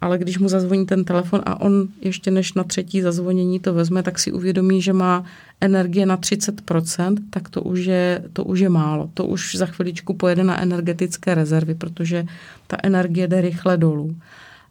ale 0.00 0.18
když 0.18 0.38
mu 0.38 0.48
zazvoní 0.48 0.86
ten 0.86 1.04
telefon 1.04 1.40
a 1.46 1.60
on 1.60 1.88
ještě 2.00 2.30
než 2.30 2.54
na 2.54 2.64
třetí 2.64 3.02
zazvonění 3.02 3.60
to 3.60 3.74
vezme, 3.74 4.02
tak 4.02 4.18
si 4.18 4.32
uvědomí, 4.32 4.82
že 4.82 4.92
má 4.92 5.24
energie 5.60 6.06
na 6.06 6.16
30%, 6.16 7.16
tak 7.30 7.48
to 7.48 7.62
už 7.62 7.84
je, 7.84 8.24
to 8.32 8.44
už 8.44 8.60
je 8.60 8.68
málo. 8.68 9.10
To 9.14 9.24
už 9.24 9.54
za 9.54 9.66
chviličku 9.66 10.14
pojede 10.14 10.44
na 10.44 10.62
energetické 10.62 11.34
rezervy, 11.34 11.74
protože 11.74 12.26
ta 12.66 12.76
energie 12.82 13.28
jde 13.28 13.40
rychle 13.40 13.76
dolů. 13.76 14.16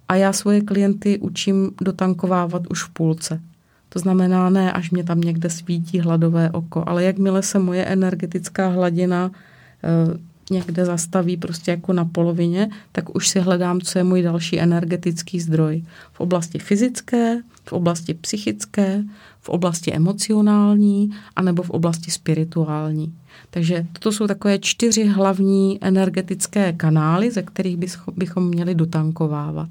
A 0.07 0.15
já 0.15 0.34
svoje 0.34 0.62
klienty 0.62 1.19
učím 1.19 1.72
dotankovávat 1.81 2.67
už 2.67 2.84
v 2.84 2.89
půlce. 2.89 3.41
To 3.89 4.00
znamená 4.00 4.50
ne, 4.50 4.74
až 4.74 4.91
mě 4.91 5.03
tam 5.03 5.22
někde 5.22 5.50
svítí 5.50 6.00
hladové 6.00 6.50
oko, 6.51 6.84
ale 6.88 7.03
jakmile 7.03 7.43
se 7.43 7.60
moje 7.60 7.86
energetická 7.86 8.67
hladina 8.67 9.31
eh, 9.84 10.17
někde 10.51 10.86
zastaví 10.86 11.38
prostě 11.38 11.72
jako 11.72 11.94
na 11.94 12.06
polovině, 12.06 12.70
tak 12.92 13.16
už 13.16 13.27
si 13.27 13.39
hledám, 13.39 13.82
co 13.82 14.00
je 14.00 14.04
můj 14.04 14.22
další 14.22 14.60
energetický 14.60 15.39
zdroj. 15.39 15.84
V 16.13 16.20
oblasti 16.20 16.60
fyzické, 16.60 17.42
v 17.66 17.74
oblasti 17.74 18.13
psychické, 18.13 19.04
v 19.42 19.50
oblasti 19.50 19.94
emocionální, 19.94 21.10
anebo 21.36 21.63
v 21.63 21.70
oblasti 21.70 22.12
spirituální. 22.12 23.13
Takže 23.50 23.86
toto 23.94 24.12
jsou 24.12 24.27
takové 24.27 24.60
čtyři 24.60 25.06
hlavní 25.06 25.77
energetické 25.82 26.74
kanály, 26.74 27.32
ze 27.32 27.42
kterých 27.42 27.77
bychom 28.16 28.48
měli 28.48 28.75
dotankovávat. 28.75 29.70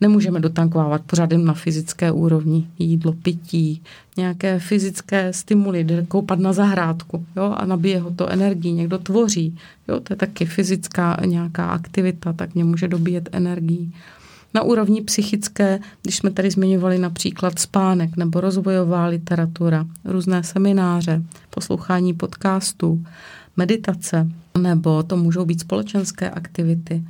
Nemůžeme 0.00 0.40
dotankovávat 0.40 1.02
pořád 1.02 1.30
na 1.32 1.54
fyzické 1.54 2.12
úrovni. 2.12 2.66
Jídlo, 2.78 3.12
pití, 3.12 3.82
nějaké 4.16 4.58
fyzické 4.58 5.32
stimuly, 5.32 5.84
jde 5.84 6.06
koupat 6.06 6.38
na 6.38 6.52
zahrádku 6.52 7.26
jo, 7.36 7.54
a 7.56 7.66
nabije 7.66 8.00
ho 8.00 8.10
to 8.10 8.28
energii, 8.28 8.72
někdo 8.72 8.98
tvoří. 8.98 9.58
Jo, 9.88 10.00
to 10.00 10.12
je 10.12 10.16
taky 10.16 10.44
fyzická 10.44 11.16
nějaká 11.24 11.66
aktivita, 11.66 12.32
tak 12.32 12.54
mě 12.54 12.64
může 12.64 12.88
dobíjet 12.88 13.28
energii. 13.32 13.90
Na 14.54 14.62
úrovni 14.62 15.02
psychické, 15.02 15.78
když 16.02 16.16
jsme 16.16 16.30
tady 16.30 16.50
zmiňovali 16.50 16.98
například 16.98 17.58
spánek 17.58 18.16
nebo 18.16 18.40
rozvojová 18.40 19.06
literatura, 19.06 19.86
různé 20.04 20.42
semináře, 20.42 21.22
poslouchání 21.50 22.14
podcastů, 22.14 23.04
meditace, 23.56 24.28
nebo 24.58 25.02
to 25.02 25.16
můžou 25.16 25.44
být 25.44 25.60
společenské 25.60 26.30
aktivity. 26.30 27.04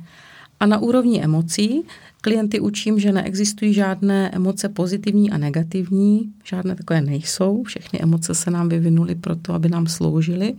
A 0.59 0.65
na 0.65 0.77
úrovni 0.77 1.23
emocí 1.23 1.83
klienty 2.21 2.59
učím, 2.59 2.99
že 2.99 3.11
neexistují 3.11 3.73
žádné 3.73 4.31
emoce 4.33 4.69
pozitivní 4.69 5.31
a 5.31 5.37
negativní, 5.37 6.33
žádné 6.43 6.75
takové 6.75 7.01
nejsou, 7.01 7.63
všechny 7.63 7.99
emoce 8.01 8.35
se 8.35 8.51
nám 8.51 8.69
vyvinuly 8.69 9.15
proto, 9.15 9.53
aby 9.53 9.69
nám 9.69 9.87
sloužily, 9.87 10.55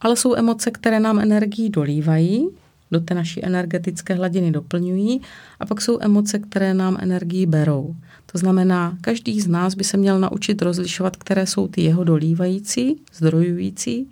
ale 0.00 0.16
jsou 0.16 0.34
emoce, 0.34 0.70
které 0.70 1.00
nám 1.00 1.18
energii 1.18 1.70
dolívají, 1.70 2.48
do 2.90 3.00
té 3.00 3.14
naší 3.14 3.44
energetické 3.44 4.14
hladiny 4.14 4.50
doplňují 4.50 5.20
a 5.60 5.66
pak 5.66 5.80
jsou 5.80 5.98
emoce, 6.00 6.38
které 6.38 6.74
nám 6.74 6.96
energii 7.00 7.46
berou. 7.46 7.96
To 8.32 8.38
znamená, 8.38 8.98
každý 9.00 9.40
z 9.40 9.46
nás 9.46 9.74
by 9.74 9.84
se 9.84 9.96
měl 9.96 10.20
naučit 10.20 10.62
rozlišovat, 10.62 11.16
které 11.16 11.46
jsou 11.46 11.68
ty 11.68 11.82
jeho 11.82 12.04
dolívající, 12.04 13.00
zdrojující 13.14 14.08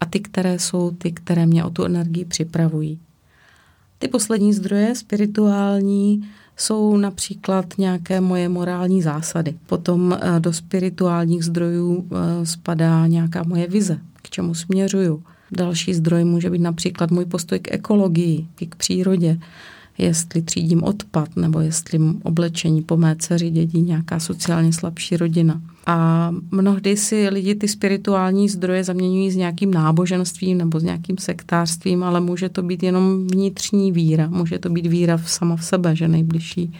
a 0.00 0.06
ty, 0.06 0.20
které 0.20 0.58
jsou 0.58 0.90
ty, 0.90 1.12
které 1.12 1.46
mě 1.46 1.64
o 1.64 1.70
tu 1.70 1.84
energii 1.84 2.24
připravují. 2.24 2.98
Ty 4.02 4.08
poslední 4.08 4.52
zdroje, 4.52 4.94
spirituální, 4.94 6.28
jsou 6.56 6.96
například 6.96 7.74
nějaké 7.78 8.20
moje 8.20 8.48
morální 8.48 9.02
zásady. 9.02 9.54
Potom 9.66 10.18
eh, 10.20 10.40
do 10.40 10.52
spirituálních 10.52 11.44
zdrojů 11.44 12.08
eh, 12.10 12.46
spadá 12.46 13.06
nějaká 13.06 13.42
moje 13.42 13.66
vize, 13.66 13.98
k 14.22 14.30
čemu 14.30 14.54
směřuju. 14.54 15.22
Další 15.52 15.94
zdroj 15.94 16.24
může 16.24 16.50
být 16.50 16.60
například 16.60 17.10
můj 17.10 17.24
postoj 17.24 17.58
k 17.58 17.74
ekologii, 17.74 18.46
k 18.68 18.74
přírodě, 18.76 19.38
jestli 19.98 20.42
třídím 20.42 20.82
odpad, 20.82 21.36
nebo 21.36 21.60
jestli 21.60 21.98
oblečení 22.22 22.82
po 22.82 22.96
mé 22.96 23.16
dceři 23.18 23.50
dědí 23.50 23.82
nějaká 23.82 24.20
sociálně 24.20 24.72
slabší 24.72 25.16
rodina. 25.16 25.60
A 25.86 26.30
mnohdy 26.50 26.96
si 26.96 27.28
lidi 27.28 27.54
ty 27.54 27.68
spirituální 27.68 28.48
zdroje 28.48 28.84
zaměňují 28.84 29.30
s 29.30 29.36
nějakým 29.36 29.74
náboženstvím 29.74 30.58
nebo 30.58 30.80
s 30.80 30.82
nějakým 30.82 31.18
sektářstvím, 31.18 32.02
ale 32.02 32.20
může 32.20 32.48
to 32.48 32.62
být 32.62 32.82
jenom 32.82 33.26
vnitřní 33.26 33.92
víra. 33.92 34.28
Může 34.28 34.58
to 34.58 34.68
být 34.68 34.86
víra 34.86 35.16
v 35.16 35.30
sama 35.30 35.56
v 35.56 35.64
sebe, 35.64 35.96
že 35.96 36.08
nejbližší 36.08 36.72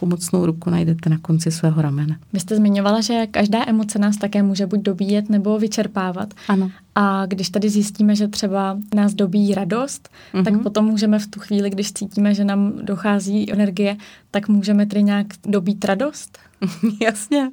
pomocnou 0.00 0.46
ruku 0.46 0.70
najdete 0.70 1.10
na 1.10 1.18
konci 1.18 1.50
svého 1.50 1.82
ramene. 1.82 2.18
Vy 2.32 2.40
jste 2.40 2.56
zmiňovala, 2.56 3.00
že 3.00 3.26
každá 3.26 3.64
emoce 3.66 3.98
nás 3.98 4.16
také 4.16 4.42
může 4.42 4.66
buď 4.66 4.80
dobíjet 4.80 5.30
nebo 5.30 5.58
vyčerpávat. 5.58 6.34
Ano. 6.48 6.70
A 6.94 7.26
když 7.26 7.50
tady 7.50 7.70
zjistíme, 7.70 8.16
že 8.16 8.28
třeba 8.28 8.78
nás 8.94 9.14
dobíjí 9.14 9.54
radost, 9.54 10.08
mm-hmm. 10.34 10.44
tak 10.44 10.62
potom 10.62 10.84
můžeme 10.84 11.18
v 11.18 11.26
tu 11.26 11.40
chvíli, 11.40 11.70
když 11.70 11.92
cítíme, 11.92 12.34
že 12.34 12.44
nám 12.44 12.72
dochází 12.82 13.52
energie, 13.52 13.96
tak 14.30 14.48
můžeme 14.48 14.86
tedy 14.86 15.02
nějak 15.02 15.26
dobít 15.46 15.84
radost? 15.84 16.38
Jasně. 17.00 17.50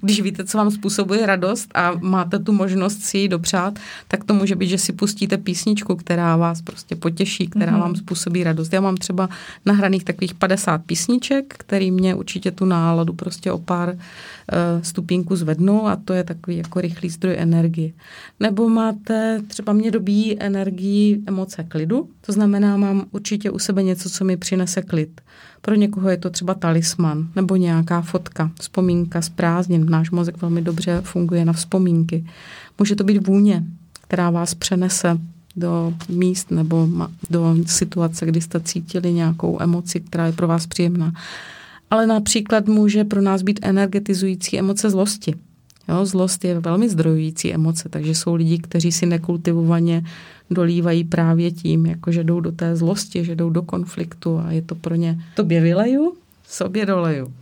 Když 0.00 0.20
víte, 0.20 0.44
co 0.44 0.58
vám 0.58 0.70
způsobuje 0.70 1.26
radost 1.26 1.70
a 1.74 1.92
máte 2.00 2.38
tu 2.38 2.52
možnost 2.52 3.02
si 3.02 3.18
ji 3.18 3.28
dopřát, 3.28 3.78
tak 4.08 4.24
to 4.24 4.34
může 4.34 4.56
být, 4.56 4.68
že 4.68 4.78
si 4.78 4.92
pustíte 4.92 5.38
písničku, 5.38 5.96
která 5.96 6.36
vás 6.36 6.62
prostě 6.62 6.96
potěší, 6.96 7.46
která 7.46 7.72
mm-hmm. 7.72 7.80
vám 7.80 7.96
způsobí 7.96 8.44
radost. 8.44 8.72
Já 8.72 8.80
mám 8.80 8.96
třeba 8.96 9.28
nahraných 9.66 10.04
takových 10.04 10.34
50 10.34 10.78
písniček, 10.78 11.54
který 11.58 11.90
mě 11.90 12.14
určitě 12.14 12.50
tu 12.50 12.64
náladu 12.64 13.12
prostě 13.12 13.52
o 13.52 13.58
pár 13.58 13.88
uh, 13.88 13.96
stupínků 14.82 15.36
zvednou 15.36 15.86
a 15.86 15.96
to 15.96 16.12
je 16.12 16.24
takový 16.24 16.56
jako 16.56 16.80
rychlý 16.80 17.08
zdroj 17.08 17.34
energie. 17.38 17.92
Nebo 18.40 18.68
máte, 18.68 19.42
třeba 19.48 19.72
mě 19.72 19.90
dobí 19.90 20.42
energii 20.42 21.22
emoce 21.26 21.64
klidu, 21.64 22.08
to 22.20 22.32
znamená, 22.32 22.76
mám 22.76 23.04
určitě 23.10 23.50
u 23.50 23.58
sebe 23.58 23.82
něco, 23.82 24.10
co 24.10 24.24
mi 24.24 24.36
přinese 24.36 24.82
klid. 24.82 25.20
Pro 25.64 25.74
někoho 25.74 26.08
je 26.08 26.16
to 26.16 26.30
třeba 26.30 26.54
talisman 26.54 27.28
nebo 27.36 27.56
nějaká 27.56 28.00
fotka, 28.00 28.50
vzpomínka 28.60 29.22
z 29.22 29.28
prázdnin. 29.28 29.90
Náš 29.90 30.10
mozek 30.10 30.42
velmi 30.42 30.62
dobře 30.62 31.00
funguje 31.04 31.44
na 31.44 31.52
vzpomínky. 31.52 32.26
Může 32.78 32.96
to 32.96 33.04
být 33.04 33.26
vůně, 33.26 33.64
která 34.00 34.30
vás 34.30 34.54
přenese 34.54 35.18
do 35.56 35.94
míst 36.08 36.50
nebo 36.50 36.88
do 37.30 37.56
situace, 37.66 38.26
kdy 38.26 38.40
jste 38.40 38.60
cítili 38.60 39.12
nějakou 39.12 39.62
emoci, 39.62 40.00
která 40.00 40.26
je 40.26 40.32
pro 40.32 40.48
vás 40.48 40.66
příjemná. 40.66 41.12
Ale 41.90 42.06
například 42.06 42.66
může 42.66 43.04
pro 43.04 43.22
nás 43.22 43.42
být 43.42 43.60
energetizující 43.62 44.58
emoce 44.58 44.90
zlosti. 44.90 45.34
Jo, 45.88 46.06
zlost 46.06 46.44
je 46.44 46.60
velmi 46.60 46.88
zdrojující 46.88 47.54
emoce, 47.54 47.88
takže 47.88 48.14
jsou 48.14 48.34
lidi, 48.34 48.58
kteří 48.58 48.92
si 48.92 49.06
nekultivovaně 49.06 50.04
dolívají 50.50 51.04
právě 51.04 51.50
tím, 51.50 51.86
jako 51.86 52.12
že 52.12 52.24
jdou 52.24 52.40
do 52.40 52.52
té 52.52 52.76
zlosti, 52.76 53.24
že 53.24 53.34
jdou 53.34 53.50
do 53.50 53.62
konfliktu 53.62 54.38
a 54.38 54.52
je 54.52 54.62
to 54.62 54.74
pro 54.74 54.94
ně 54.94 55.20
tobě 55.36 55.60
vyleju, 55.60 56.14
sobě 56.48 56.86
doleju. 56.86 57.32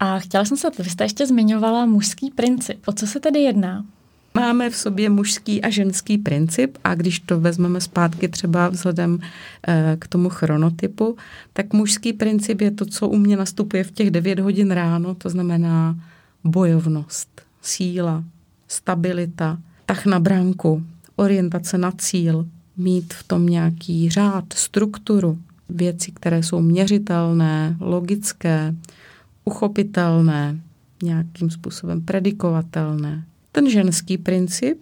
A 0.00 0.18
chtěla 0.18 0.44
jsem 0.44 0.56
se, 0.56 0.68
vy 0.78 0.90
jste 0.90 1.04
ještě 1.04 1.26
zmiňovala 1.26 1.86
mužský 1.86 2.30
princip. 2.30 2.78
O 2.86 2.92
co 2.92 3.06
se 3.06 3.20
tedy 3.20 3.40
jedná? 3.40 3.84
Máme 4.34 4.70
v 4.70 4.76
sobě 4.76 5.10
mužský 5.10 5.62
a 5.62 5.70
ženský 5.70 6.18
princip 6.18 6.78
a 6.84 6.94
když 6.94 7.20
to 7.20 7.40
vezmeme 7.40 7.80
zpátky 7.80 8.28
třeba 8.28 8.68
vzhledem 8.68 9.18
eh, 9.68 9.96
k 9.98 10.08
tomu 10.08 10.28
chronotypu, 10.28 11.16
tak 11.52 11.72
mužský 11.72 12.12
princip 12.12 12.60
je 12.60 12.70
to, 12.70 12.86
co 12.86 13.08
u 13.08 13.16
mě 13.16 13.36
nastupuje 13.36 13.84
v 13.84 13.90
těch 13.90 14.10
9 14.10 14.38
hodin 14.38 14.70
ráno, 14.70 15.14
to 15.14 15.30
znamená 15.30 15.96
bojovnost, 16.44 17.37
síla, 17.62 18.24
stabilita, 18.68 19.58
tah 19.86 20.06
na 20.06 20.20
bránku, 20.20 20.82
orientace 21.16 21.78
na 21.78 21.92
cíl, 21.92 22.46
mít 22.76 23.14
v 23.14 23.22
tom 23.22 23.46
nějaký 23.46 24.10
řád, 24.10 24.44
strukturu, 24.52 25.38
věci, 25.68 26.12
které 26.12 26.42
jsou 26.42 26.60
měřitelné, 26.60 27.76
logické, 27.80 28.74
uchopitelné, 29.44 30.60
nějakým 31.02 31.50
způsobem 31.50 32.00
predikovatelné. 32.00 33.24
Ten 33.52 33.70
ženský 33.70 34.18
princip 34.18 34.78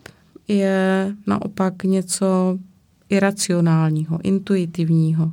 je 0.49 1.13
naopak 1.27 1.85
něco 1.85 2.59
iracionálního, 3.09 4.21
intuitivního. 4.23 5.33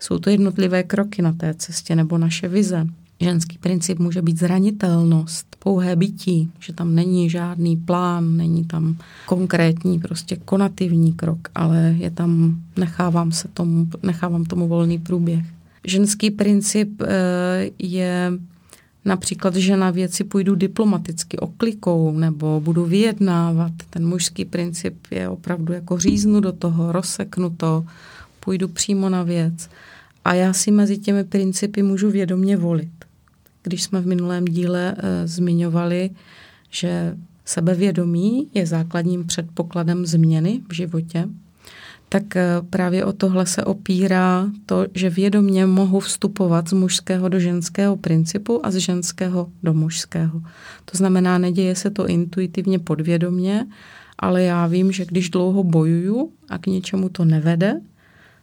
Jsou 0.00 0.18
to 0.18 0.30
jednotlivé 0.30 0.82
kroky 0.82 1.22
na 1.22 1.32
té 1.32 1.54
cestě 1.54 1.96
nebo 1.96 2.18
naše 2.18 2.48
vize. 2.48 2.86
Ženský 3.20 3.58
princip 3.58 3.98
může 3.98 4.22
být 4.22 4.38
zranitelnost, 4.38 5.56
pouhé 5.58 5.96
bytí, 5.96 6.50
že 6.60 6.72
tam 6.72 6.94
není 6.94 7.30
žádný 7.30 7.76
plán, 7.76 8.36
není 8.36 8.64
tam 8.64 8.96
konkrétní 9.26 9.98
prostě 9.98 10.36
konativní 10.36 11.12
krok, 11.12 11.38
ale 11.54 11.94
je 11.98 12.10
tam, 12.10 12.60
nechávám, 12.76 13.32
se 13.32 13.48
tomu, 13.48 13.86
nechávám 14.02 14.44
tomu 14.44 14.68
volný 14.68 14.98
průběh. 14.98 15.44
Ženský 15.84 16.30
princip 16.30 17.02
eh, 17.02 17.70
je 17.78 18.32
například, 19.04 19.56
že 19.56 19.76
na 19.76 19.90
věci 19.90 20.24
půjdu 20.24 20.54
diplomaticky 20.54 21.38
oklikou 21.38 22.18
nebo 22.18 22.60
budu 22.60 22.84
vyjednávat. 22.84 23.72
Ten 23.90 24.06
mužský 24.08 24.44
princip 24.44 24.94
je 25.10 25.28
opravdu 25.28 25.72
jako 25.72 25.98
říznu 25.98 26.40
do 26.40 26.52
toho, 26.52 26.92
rozseknu 26.92 27.50
to, 27.50 27.84
půjdu 28.40 28.68
přímo 28.68 29.08
na 29.08 29.22
věc. 29.22 29.68
A 30.24 30.34
já 30.34 30.52
si 30.52 30.70
mezi 30.70 30.98
těmi 30.98 31.24
principy 31.24 31.82
můžu 31.82 32.10
vědomě 32.10 32.56
volit 32.56 33.05
když 33.66 33.82
jsme 33.82 34.00
v 34.00 34.06
minulém 34.06 34.44
díle 34.44 34.96
e, 34.98 35.26
zmiňovali, 35.26 36.10
že 36.70 37.16
sebevědomí 37.44 38.48
je 38.54 38.66
základním 38.66 39.26
předpokladem 39.26 40.06
změny 40.06 40.60
v 40.68 40.74
životě, 40.74 41.28
tak 42.08 42.36
e, 42.36 42.46
právě 42.70 43.04
o 43.04 43.12
tohle 43.12 43.46
se 43.46 43.64
opírá 43.64 44.46
to, 44.66 44.86
že 44.94 45.10
vědomě 45.10 45.66
mohu 45.66 46.00
vstupovat 46.00 46.68
z 46.68 46.72
mužského 46.72 47.28
do 47.28 47.40
ženského 47.40 47.96
principu 47.96 48.66
a 48.66 48.70
z 48.70 48.76
ženského 48.76 49.48
do 49.62 49.74
mužského. 49.74 50.42
To 50.84 50.98
znamená, 50.98 51.38
neděje 51.38 51.74
se 51.74 51.90
to 51.90 52.06
intuitivně 52.06 52.78
podvědomě, 52.78 53.66
ale 54.18 54.42
já 54.42 54.66
vím, 54.66 54.92
že 54.92 55.04
když 55.04 55.30
dlouho 55.30 55.64
bojuju 55.64 56.30
a 56.48 56.58
k 56.58 56.66
něčemu 56.66 57.08
to 57.08 57.24
nevede, 57.24 57.80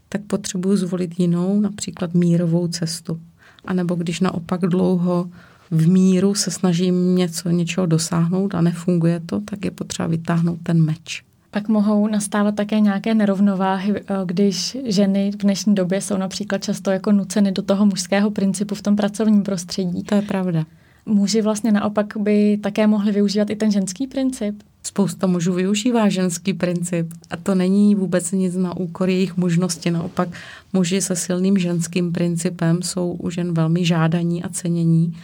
tak 0.10 0.22
potřebuji 0.22 0.78
zvolit 0.78 1.20
jinou, 1.20 1.60
například 1.60 2.14
mírovou 2.14 2.68
cestu 2.68 3.20
anebo 3.66 3.96
když 3.96 4.20
naopak 4.20 4.62
dlouho 4.62 5.30
v 5.72 5.88
míru 5.88 6.34
se 6.34 6.52
snažím 6.52 7.16
něco, 7.16 7.50
něčeho 7.50 7.86
dosáhnout 7.86 8.56
a 8.56 8.62
nefunguje 8.62 9.22
to, 9.26 9.40
tak 9.40 9.66
je 9.66 9.72
potřeba 9.72 10.08
vytáhnout 10.08 10.60
ten 10.64 10.86
meč. 10.86 11.24
Pak 11.52 11.68
mohou 11.68 12.08
nastávat 12.08 12.56
také 12.56 12.80
nějaké 12.80 13.14
nerovnováhy, 13.14 13.94
eh, 13.96 14.04
když 14.26 14.78
ženy 14.86 15.32
v 15.32 15.38
dnešní 15.38 15.76
době 15.76 16.02
jsou 16.02 16.18
například 16.18 16.64
často 16.64 16.92
jako 16.92 17.12
nuceny 17.12 17.52
do 17.52 17.62
toho 17.62 17.86
mužského 17.86 18.32
principu 18.32 18.76
v 18.76 18.82
tom 18.82 18.96
pracovním 18.96 19.44
prostředí. 19.44 20.04
To 20.04 20.16
je 20.16 20.22
pravda. 20.22 20.66
Muži 21.06 21.42
vlastně 21.42 21.72
naopak 21.72 22.18
by 22.18 22.58
také 22.64 22.88
mohli 22.88 23.12
využívat 23.12 23.50
i 23.50 23.56
ten 23.56 23.72
ženský 23.72 24.08
princip? 24.08 24.64
Spousta 24.86 25.28
mužů 25.28 25.54
využívá 25.54 26.10
ženský 26.10 26.54
princip 26.54 27.14
a 27.30 27.38
to 27.38 27.56
není 27.56 27.96
vůbec 27.96 28.32
nic 28.32 28.56
na 28.56 28.78
úkor 28.78 29.10
jejich 29.10 29.38
možnosti. 29.38 29.92
Naopak 29.92 30.30
muži 30.74 31.02
se 31.02 31.16
silným 31.16 31.58
ženským 31.58 32.12
principem 32.12 32.82
jsou 32.82 33.12
u 33.12 33.30
žen 33.30 33.54
velmi 33.54 33.86
žádaní 33.86 34.44
a 34.44 34.50
cenění. 34.50 35.18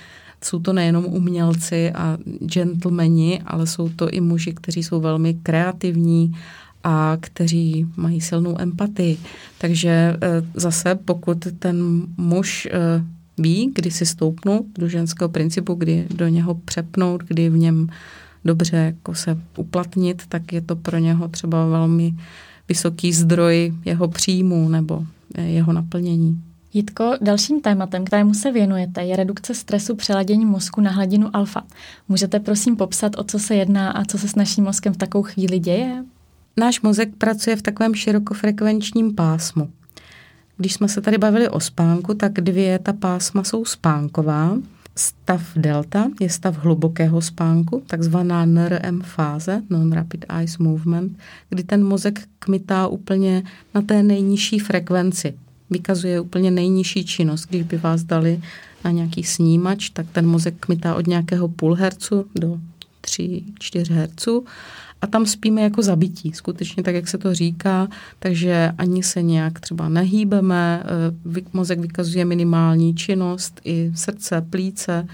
Jsou 0.44 0.60
to 0.60 0.74
nejenom 0.74 1.06
umělci 1.06 1.92
a 1.92 2.18
gentlemani, 2.40 3.42
ale 3.46 3.68
jsou 3.68 3.90
to 3.90 4.10
i 4.10 4.22
muži, 4.22 4.54
kteří 4.54 4.84
jsou 4.84 5.02
velmi 5.02 5.34
kreativní 5.34 6.36
a 6.84 7.18
kteří 7.20 7.88
mají 7.96 8.22
silnou 8.22 8.62
empatii. 8.62 9.18
Takže 9.58 9.90
e, 9.90 10.18
zase, 10.54 10.96
pokud 10.96 11.48
ten 11.60 12.08
muž 12.18 12.66
e, 12.66 12.72
ví, 13.38 13.72
kdy 13.76 13.92
si 13.92 14.06
stoupnout 14.06 14.66
do 14.78 14.88
ženského 14.88 15.30
principu, 15.30 15.74
kdy 15.74 16.08
do 16.16 16.28
něho 16.28 16.56
přepnout, 16.56 17.24
kdy 17.24 17.50
v 17.50 17.58
něm 17.58 17.90
dobře 18.46 18.78
jako 18.78 19.16
se 19.16 19.38
uplatnit, 19.58 20.24
tak 20.30 20.54
je 20.54 20.62
to 20.62 20.76
pro 20.76 20.98
něho 20.98 21.28
třeba 21.28 21.66
velmi 21.66 22.14
vysoký 22.70 23.14
zdroj 23.14 23.74
jeho 23.86 24.08
příjmu 24.08 24.70
nebo 24.70 25.06
eh, 25.36 25.42
jeho 25.42 25.74
naplnění. 25.74 26.42
Jitko, 26.74 27.12
dalším 27.22 27.62
tématem, 27.62 28.06
kterému 28.06 28.34
se 28.34 28.52
věnujete, 28.52 29.04
je 29.04 29.16
redukce 29.16 29.54
stresu 29.54 29.96
přeladění 29.96 30.46
mozku 30.46 30.82
na 30.82 30.92
hladinu 30.92 31.36
alfa. 31.36 31.64
Můžete 32.10 32.40
prosím 32.40 32.76
popsat, 32.76 33.12
o 33.18 33.24
co 33.24 33.40
se 33.40 33.56
jedná 33.56 33.92
a 33.92 34.06
co 34.06 34.18
se 34.18 34.28
s 34.28 34.36
naším 34.36 34.64
mozkem 34.64 34.94
v 34.94 34.98
takovou 34.98 35.24
chvíli 35.24 35.60
děje? 35.60 36.04
Náš 36.58 36.82
mozek 36.82 37.10
pracuje 37.18 37.56
v 37.56 37.62
takovém 37.62 37.96
širokofrekvenčním 37.96 39.16
pásmu. 39.16 39.70
Když 40.58 40.74
jsme 40.74 40.88
se 40.88 41.02
tady 41.02 41.18
bavili 41.18 41.50
o 41.50 41.60
spánku, 41.60 42.14
tak 42.14 42.34
dvě 42.34 42.80
ta 42.80 42.94
pásma 42.94 43.44
jsou 43.44 43.66
spánková. 43.66 44.58
Stav 45.00 45.42
delta 45.56 46.12
je 46.20 46.30
stav 46.30 46.58
hlubokého 46.58 47.22
spánku, 47.22 47.84
takzvaná 47.88 48.46
NRM 48.46 49.02
fáze, 49.02 49.62
Non-Rapid 49.70 50.26
Eye 50.30 50.48
Movement, 50.60 51.18
kdy 51.50 51.64
ten 51.64 51.86
mozek 51.86 52.20
kmitá 52.40 52.88
úplně 52.88 53.44
na 53.76 53.82
té 53.82 54.04
nejnižší 54.04 54.60
frekvenci. 54.60 55.34
Vykazuje 55.70 56.20
úplně 56.20 56.52
nejnižší 56.52 57.06
činnost. 57.06 57.46
Když 57.50 57.64
by 57.64 57.78
vás 57.78 58.04
dali 58.04 58.42
na 58.86 58.92
nějaký 58.92 59.24
snímač, 59.24 59.90
tak 59.90 60.06
ten 60.12 60.28
mozek 60.28 60.56
kmitá 60.60 60.96
od 60.96 61.08
nějakého 61.08 61.48
půl 61.48 61.76
hercu 61.76 62.26
do 62.36 62.60
3-4 63.02 63.94
herců 63.94 64.46
a 65.02 65.08
tam 65.08 65.26
spíme 65.26 65.62
jako 65.62 65.82
zabití, 65.82 66.32
skutečně 66.34 66.84
tak, 66.84 66.96
jak 66.96 67.08
se 67.08 67.18
to 67.18 67.34
říká, 67.34 67.88
takže 68.20 68.72
ani 68.78 69.04
se 69.04 69.22
nějak 69.22 69.60
třeba 69.60 69.90
nehýbeme, 69.90 70.84
eh, 71.38 71.42
mozek 71.54 71.80
vykazuje 71.80 72.26
minimální 72.26 72.96
činnost, 72.96 73.62
i 73.64 73.92
srdce, 73.96 74.42
plíce 74.50 75.08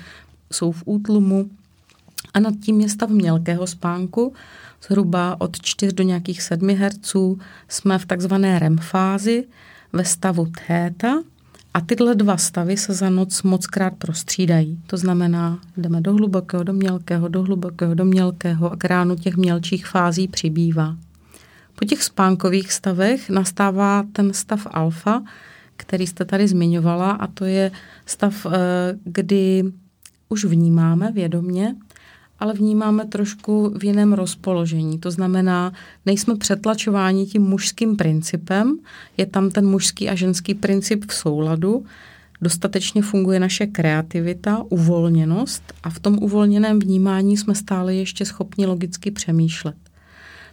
jsou 0.51 0.71
v 0.71 0.83
útlumu. 0.85 1.49
A 2.33 2.39
nad 2.39 2.53
tím 2.63 2.81
je 2.81 2.89
stav 2.89 3.09
mělkého 3.09 3.67
spánku, 3.67 4.33
zhruba 4.87 5.41
od 5.41 5.61
4 5.61 5.93
do 5.93 6.03
nějakých 6.03 6.41
7 6.41 6.75
Hz 6.75 7.15
jsme 7.69 7.99
v 7.99 8.05
takzvané 8.05 8.59
REM 8.59 8.77
fázi 8.77 9.45
ve 9.93 10.05
stavu 10.05 10.47
theta 10.67 11.23
A 11.75 11.81
tyhle 11.81 12.15
dva 12.15 12.38
stavy 12.38 12.77
se 12.77 12.93
za 12.93 13.09
noc 13.09 13.43
mockrát 13.43 13.93
prostřídají. 13.93 14.79
To 14.88 14.97
znamená, 14.97 15.59
jdeme 15.77 16.01
do 16.01 16.13
hlubokého, 16.13 16.63
do 16.63 16.73
mělkého, 16.73 17.27
do 17.27 17.43
hlubokého, 17.43 17.93
do 17.93 18.05
mělkého 18.05 18.71
a 18.71 18.75
k 18.75 18.85
ránu 18.85 19.15
těch 19.15 19.38
mělčích 19.38 19.88
fází 19.88 20.27
přibývá. 20.27 20.95
Po 21.75 21.85
těch 21.85 22.03
spánkových 22.03 22.73
stavech 22.73 23.29
nastává 23.29 24.03
ten 24.11 24.33
stav 24.33 24.67
alfa, 24.71 25.23
který 25.77 26.07
jste 26.07 26.25
tady 26.25 26.47
zmiňovala, 26.47 27.11
a 27.11 27.27
to 27.27 27.45
je 27.45 27.71
stav, 28.05 28.45
eh, 28.45 28.49
kdy 29.03 29.63
už 30.29 30.45
vnímáme 30.45 31.11
vědomě, 31.11 31.75
ale 32.39 32.53
vnímáme 32.53 33.05
trošku 33.05 33.73
v 33.79 33.83
jiném 33.83 34.13
rozpoložení. 34.13 34.99
To 34.99 35.11
znamená, 35.11 35.73
nejsme 36.05 36.35
přetlačováni 36.35 37.25
tím 37.25 37.41
mužským 37.41 37.95
principem, 37.95 38.77
je 39.17 39.25
tam 39.25 39.49
ten 39.49 39.67
mužský 39.67 40.09
a 40.09 40.15
ženský 40.15 40.53
princip 40.53 41.05
v 41.11 41.13
souladu, 41.13 41.85
dostatečně 42.41 43.01
funguje 43.01 43.39
naše 43.39 43.67
kreativita, 43.67 44.63
uvolněnost 44.69 45.73
a 45.83 45.89
v 45.89 45.99
tom 45.99 46.17
uvolněném 46.21 46.79
vnímání 46.79 47.37
jsme 47.37 47.55
stále 47.55 47.95
ještě 47.95 48.25
schopni 48.25 48.65
logicky 48.65 49.11
přemýšlet. 49.11 49.75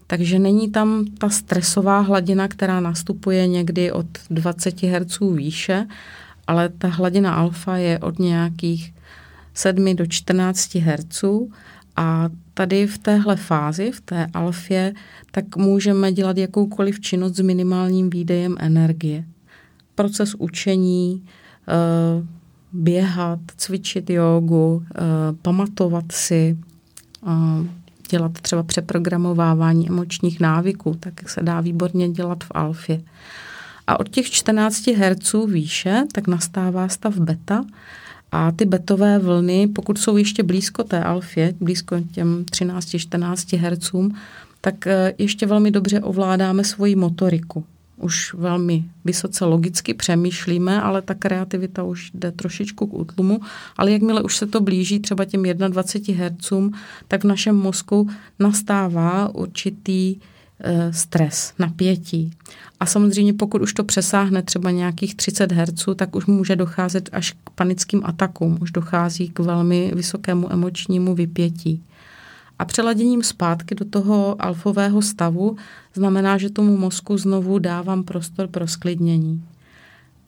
Takže 0.06 0.38
není 0.38 0.70
tam 0.70 1.04
ta 1.18 1.28
stresová 1.28 2.00
hladina, 2.00 2.48
která 2.48 2.80
nastupuje 2.80 3.46
někdy 3.46 3.92
od 3.92 4.06
20 4.30 4.82
Hz 4.82 5.18
výše, 5.34 5.86
ale 6.46 6.68
ta 6.68 6.88
hladina 6.88 7.34
alfa 7.34 7.76
je 7.76 7.98
od 7.98 8.18
nějakých 8.18 8.94
7 9.54 9.96
do 9.96 10.06
14 10.06 10.74
Hz 10.74 11.24
a 11.96 12.28
tady 12.54 12.86
v 12.86 12.98
téhle 12.98 13.36
fázi, 13.36 13.90
v 13.90 14.00
té 14.00 14.26
alfě, 14.34 14.94
tak 15.30 15.56
můžeme 15.56 16.12
dělat 16.12 16.36
jakoukoliv 16.36 17.00
činnost 17.00 17.36
s 17.36 17.40
minimálním 17.40 18.10
výdejem 18.10 18.56
energie. 18.58 19.24
Proces 19.94 20.34
učení, 20.34 21.24
eh, 21.68 21.72
běhat, 22.72 23.40
cvičit 23.56 24.10
jogu, 24.10 24.82
eh, 24.94 24.98
pamatovat 25.42 26.12
si, 26.12 26.56
dělat 28.10 28.32
třeba 28.32 28.62
přeprogramovávání 28.62 29.88
emočních 29.88 30.40
návyků, 30.40 30.96
tak 31.00 31.28
se 31.28 31.42
dá 31.42 31.60
výborně 31.60 32.08
dělat 32.08 32.44
v 32.44 32.50
alfě. 32.50 33.02
A 33.86 34.00
od 34.00 34.08
těch 34.08 34.30
14 34.30 34.94
Hz 34.94 35.34
výše, 35.48 36.04
tak 36.12 36.26
nastává 36.28 36.88
stav 36.88 37.16
beta, 37.16 37.64
a 38.32 38.52
ty 38.52 38.64
betové 38.64 39.18
vlny, 39.18 39.66
pokud 39.66 39.98
jsou 39.98 40.16
ještě 40.16 40.42
blízko 40.42 40.84
té 40.84 41.04
alfě, 41.04 41.54
blízko 41.60 42.00
těm 42.12 42.44
13-14 42.44 43.58
Hz, 43.58 44.16
tak 44.60 44.86
eh, 44.86 45.14
ještě 45.18 45.46
velmi 45.46 45.70
dobře 45.70 46.00
ovládáme 46.00 46.64
svoji 46.64 46.96
motoriku. 46.96 47.64
Už 47.96 48.34
velmi 48.34 48.84
vysoce 49.04 49.44
logicky 49.44 49.94
přemýšlíme, 49.94 50.82
ale 50.82 51.02
ta 51.02 51.14
kreativita 51.14 51.82
už 51.82 52.10
jde 52.14 52.32
trošičku 52.32 52.86
k 52.86 52.94
útlumu. 52.94 53.40
Ale 53.76 53.92
jakmile 53.92 54.22
už 54.22 54.36
se 54.36 54.46
to 54.46 54.60
blíží 54.60 55.00
třeba 55.00 55.24
těm 55.24 55.42
21 55.42 56.24
Hz, 56.26 56.52
tak 57.08 57.24
v 57.24 57.26
našem 57.26 57.56
mozku 57.56 58.08
nastává 58.38 59.34
určitý 59.34 60.16
stres, 60.90 61.52
napětí. 61.58 62.30
A 62.80 62.86
samozřejmě 62.86 63.32
pokud 63.32 63.62
už 63.62 63.74
to 63.74 63.84
přesáhne 63.84 64.42
třeba 64.42 64.70
nějakých 64.70 65.14
30 65.14 65.52
Hz, 65.52 65.88
tak 65.96 66.16
už 66.16 66.26
může 66.26 66.56
docházet 66.56 67.08
až 67.12 67.32
k 67.44 67.50
panickým 67.54 68.02
atakům, 68.04 68.58
už 68.60 68.70
dochází 68.70 69.28
k 69.28 69.38
velmi 69.38 69.92
vysokému 69.94 70.52
emočnímu 70.52 71.14
vypětí. 71.14 71.82
A 72.58 72.64
přeladěním 72.64 73.22
zpátky 73.22 73.74
do 73.74 73.84
toho 73.84 74.36
alfového 74.38 75.02
stavu 75.02 75.56
znamená, 75.94 76.38
že 76.38 76.50
tomu 76.50 76.76
mozku 76.76 77.18
znovu 77.18 77.58
dávám 77.58 78.04
prostor 78.04 78.48
pro 78.48 78.66
sklidnění. 78.66 79.42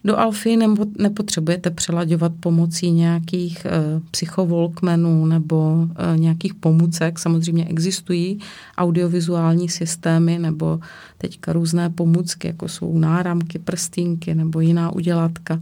Do 0.04 0.18
alfy 0.18 0.56
nepotřebujete 0.98 1.70
přelaďovat 1.70 2.32
pomocí 2.40 2.90
nějakých 2.90 3.64
e, 3.66 3.70
psychovolkmenů 4.10 5.26
nebo 5.26 5.88
e, 6.14 6.18
nějakých 6.18 6.54
pomůcek. 6.54 7.18
Samozřejmě 7.18 7.64
existují 7.64 8.38
audiovizuální 8.78 9.68
systémy 9.68 10.38
nebo 10.38 10.80
teďka 11.18 11.52
různé 11.52 11.90
pomůcky, 11.90 12.46
jako 12.46 12.68
jsou 12.68 12.98
náramky, 12.98 13.58
prstínky 13.58 14.34
nebo 14.34 14.60
jiná 14.60 14.92
udělatka. 14.92 15.60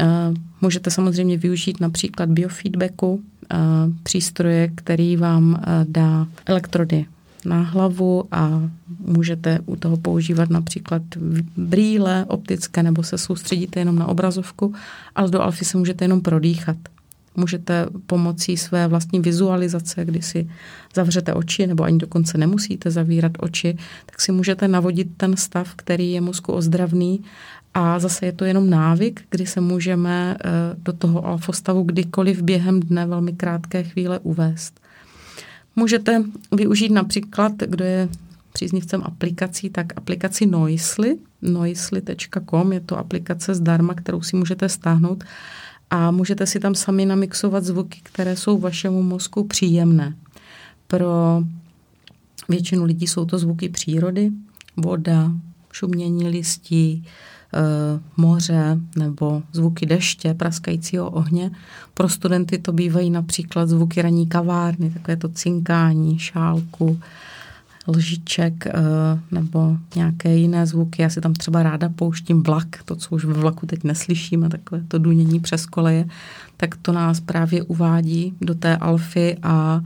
E, 0.00 0.06
můžete 0.60 0.90
samozřejmě 0.90 1.36
využít 1.36 1.80
například 1.80 2.28
biofeedbacku, 2.28 3.22
přístroje, 4.02 4.70
který 4.74 5.16
vám 5.16 5.62
dá 5.88 6.26
elektrody 6.46 7.06
na 7.44 7.62
hlavu 7.62 8.24
a 8.30 8.70
můžete 8.98 9.58
u 9.66 9.76
toho 9.76 9.96
používat 9.96 10.50
například 10.50 11.02
brýle 11.56 12.24
optické 12.28 12.82
nebo 12.82 13.02
se 13.02 13.18
soustředíte 13.18 13.80
jenom 13.80 13.96
na 13.96 14.06
obrazovku, 14.06 14.74
ale 15.14 15.30
do 15.30 15.40
alfy 15.40 15.64
se 15.64 15.78
můžete 15.78 16.04
jenom 16.04 16.20
prodýchat. 16.20 16.76
Můžete 17.36 17.86
pomocí 18.06 18.56
své 18.56 18.88
vlastní 18.88 19.20
vizualizace, 19.20 20.04
kdy 20.04 20.22
si 20.22 20.48
zavřete 20.94 21.34
oči, 21.34 21.66
nebo 21.66 21.84
ani 21.84 21.98
dokonce 21.98 22.38
nemusíte 22.38 22.90
zavírat 22.90 23.32
oči, 23.38 23.76
tak 24.06 24.20
si 24.20 24.32
můžete 24.32 24.68
navodit 24.68 25.08
ten 25.16 25.36
stav, 25.36 25.74
který 25.74 26.12
je 26.12 26.20
mozku 26.20 26.52
ozdravný 26.52 27.24
a 27.74 27.98
zase 27.98 28.26
je 28.26 28.32
to 28.32 28.44
jenom 28.44 28.70
návyk, 28.70 29.22
kdy 29.30 29.46
se 29.46 29.60
můžeme 29.60 30.36
eh, 30.44 30.50
do 30.76 30.92
toho 30.92 31.26
alfostavu 31.26 31.82
kdykoliv 31.82 32.42
během 32.42 32.80
dne 32.80 33.06
velmi 33.06 33.32
krátké 33.32 33.82
chvíle 33.82 34.18
uvést. 34.18 34.83
Můžete 35.76 36.24
využít 36.52 36.92
například, 36.92 37.52
kdo 37.66 37.84
je 37.84 38.08
příznivcem 38.52 39.02
aplikací, 39.04 39.70
tak 39.70 39.86
aplikaci 39.96 40.46
Noisly, 40.46 41.18
noisly.com, 41.42 42.72
je 42.72 42.80
to 42.80 42.98
aplikace 42.98 43.54
zdarma, 43.54 43.94
kterou 43.94 44.22
si 44.22 44.36
můžete 44.36 44.68
stáhnout 44.68 45.24
a 45.90 46.10
můžete 46.10 46.46
si 46.46 46.60
tam 46.60 46.74
sami 46.74 47.06
namixovat 47.06 47.64
zvuky, 47.64 48.00
které 48.02 48.36
jsou 48.36 48.58
vašemu 48.58 49.02
mozku 49.02 49.44
příjemné. 49.44 50.14
Pro 50.86 51.42
většinu 52.48 52.84
lidí 52.84 53.06
jsou 53.06 53.24
to 53.24 53.38
zvuky 53.38 53.68
přírody, 53.68 54.30
voda, 54.76 55.32
šumění 55.72 56.28
listí, 56.28 57.04
moře 58.16 58.78
nebo 58.96 59.42
zvuky 59.52 59.86
deště, 59.86 60.34
praskajícího 60.34 61.10
ohně. 61.10 61.50
Pro 61.94 62.08
studenty 62.08 62.58
to 62.58 62.72
bývají 62.72 63.10
například 63.10 63.68
zvuky 63.68 64.02
raní 64.02 64.26
kavárny, 64.26 64.90
takové 64.90 65.16
to 65.16 65.28
cinkání, 65.28 66.18
šálku, 66.18 66.98
lžiček 67.88 68.66
eh, 68.66 68.72
nebo 69.30 69.76
nějaké 69.96 70.36
jiné 70.36 70.66
zvuky. 70.66 71.02
Já 71.02 71.08
si 71.08 71.20
tam 71.20 71.32
třeba 71.32 71.62
ráda 71.62 71.88
pouštím 71.88 72.42
vlak, 72.42 72.82
to, 72.84 72.96
co 72.96 73.14
už 73.14 73.24
ve 73.24 73.32
vlaku 73.32 73.66
teď 73.66 73.84
neslyšíme, 73.84 74.48
takové 74.48 74.82
to 74.88 74.98
dunění 74.98 75.40
přes 75.40 75.66
koleje, 75.66 76.04
tak 76.56 76.76
to 76.76 76.92
nás 76.92 77.20
právě 77.20 77.62
uvádí 77.62 78.34
do 78.40 78.54
té 78.54 78.76
alfy 78.76 79.36
a 79.42 79.80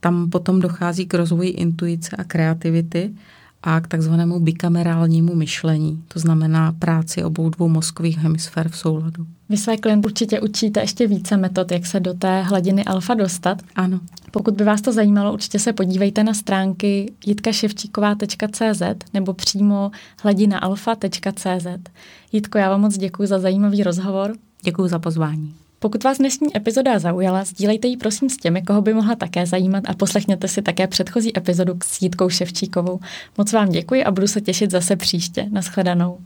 tam 0.00 0.30
potom 0.30 0.60
dochází 0.60 1.06
k 1.06 1.14
rozvoji 1.14 1.50
intuice 1.50 2.16
a 2.16 2.24
kreativity 2.24 3.14
a 3.66 3.80
k 3.80 3.88
takzvanému 3.88 4.40
bikamerálnímu 4.40 5.34
myšlení, 5.34 6.02
to 6.08 6.18
znamená 6.18 6.72
práci 6.72 7.24
obou 7.24 7.50
dvou 7.50 7.68
mozkových 7.68 8.18
hemisfér 8.18 8.68
v 8.68 8.76
souladu. 8.76 9.26
Vy 9.48 9.56
své 9.56 9.76
klienty 9.76 10.06
určitě 10.06 10.40
učíte 10.40 10.80
ještě 10.80 11.06
více 11.06 11.36
metod, 11.36 11.72
jak 11.72 11.86
se 11.86 12.00
do 12.00 12.14
té 12.14 12.42
hladiny 12.42 12.84
alfa 12.84 13.14
dostat. 13.14 13.62
Ano. 13.76 14.00
Pokud 14.30 14.54
by 14.54 14.64
vás 14.64 14.80
to 14.80 14.92
zajímalo, 14.92 15.32
určitě 15.32 15.58
se 15.58 15.72
podívejte 15.72 16.24
na 16.24 16.34
stránky 16.34 17.12
jitkaševčíková.cz 17.26 18.82
nebo 19.14 19.32
přímo 19.32 19.90
hladinaalfa.cz. 20.22 21.66
Jitko, 22.32 22.58
já 22.58 22.70
vám 22.70 22.80
moc 22.80 22.96
děkuji 22.98 23.28
za 23.28 23.38
zajímavý 23.38 23.82
rozhovor. 23.82 24.34
Děkuji 24.62 24.88
za 24.88 24.98
pozvání. 24.98 25.54
Pokud 25.84 26.04
vás 26.04 26.18
dnešní 26.18 26.56
epizoda 26.56 26.98
zaujala, 26.98 27.44
sdílejte 27.44 27.88
ji 27.88 27.96
prosím 27.96 28.30
s 28.30 28.36
těmi, 28.36 28.62
koho 28.62 28.82
by 28.82 28.94
mohla 28.94 29.14
také 29.14 29.46
zajímat 29.46 29.84
a 29.86 29.94
poslechněte 29.94 30.48
si 30.48 30.62
také 30.62 30.86
předchozí 30.86 31.38
epizodu 31.38 31.78
s 31.84 32.02
Jítkou 32.02 32.28
Ševčíkovou. 32.28 33.00
Moc 33.38 33.52
vám 33.52 33.68
děkuji 33.68 34.04
a 34.04 34.10
budu 34.10 34.26
se 34.26 34.40
těšit 34.40 34.70
zase 34.70 34.96
příště. 34.96 35.46
Naschledanou. 35.50 36.18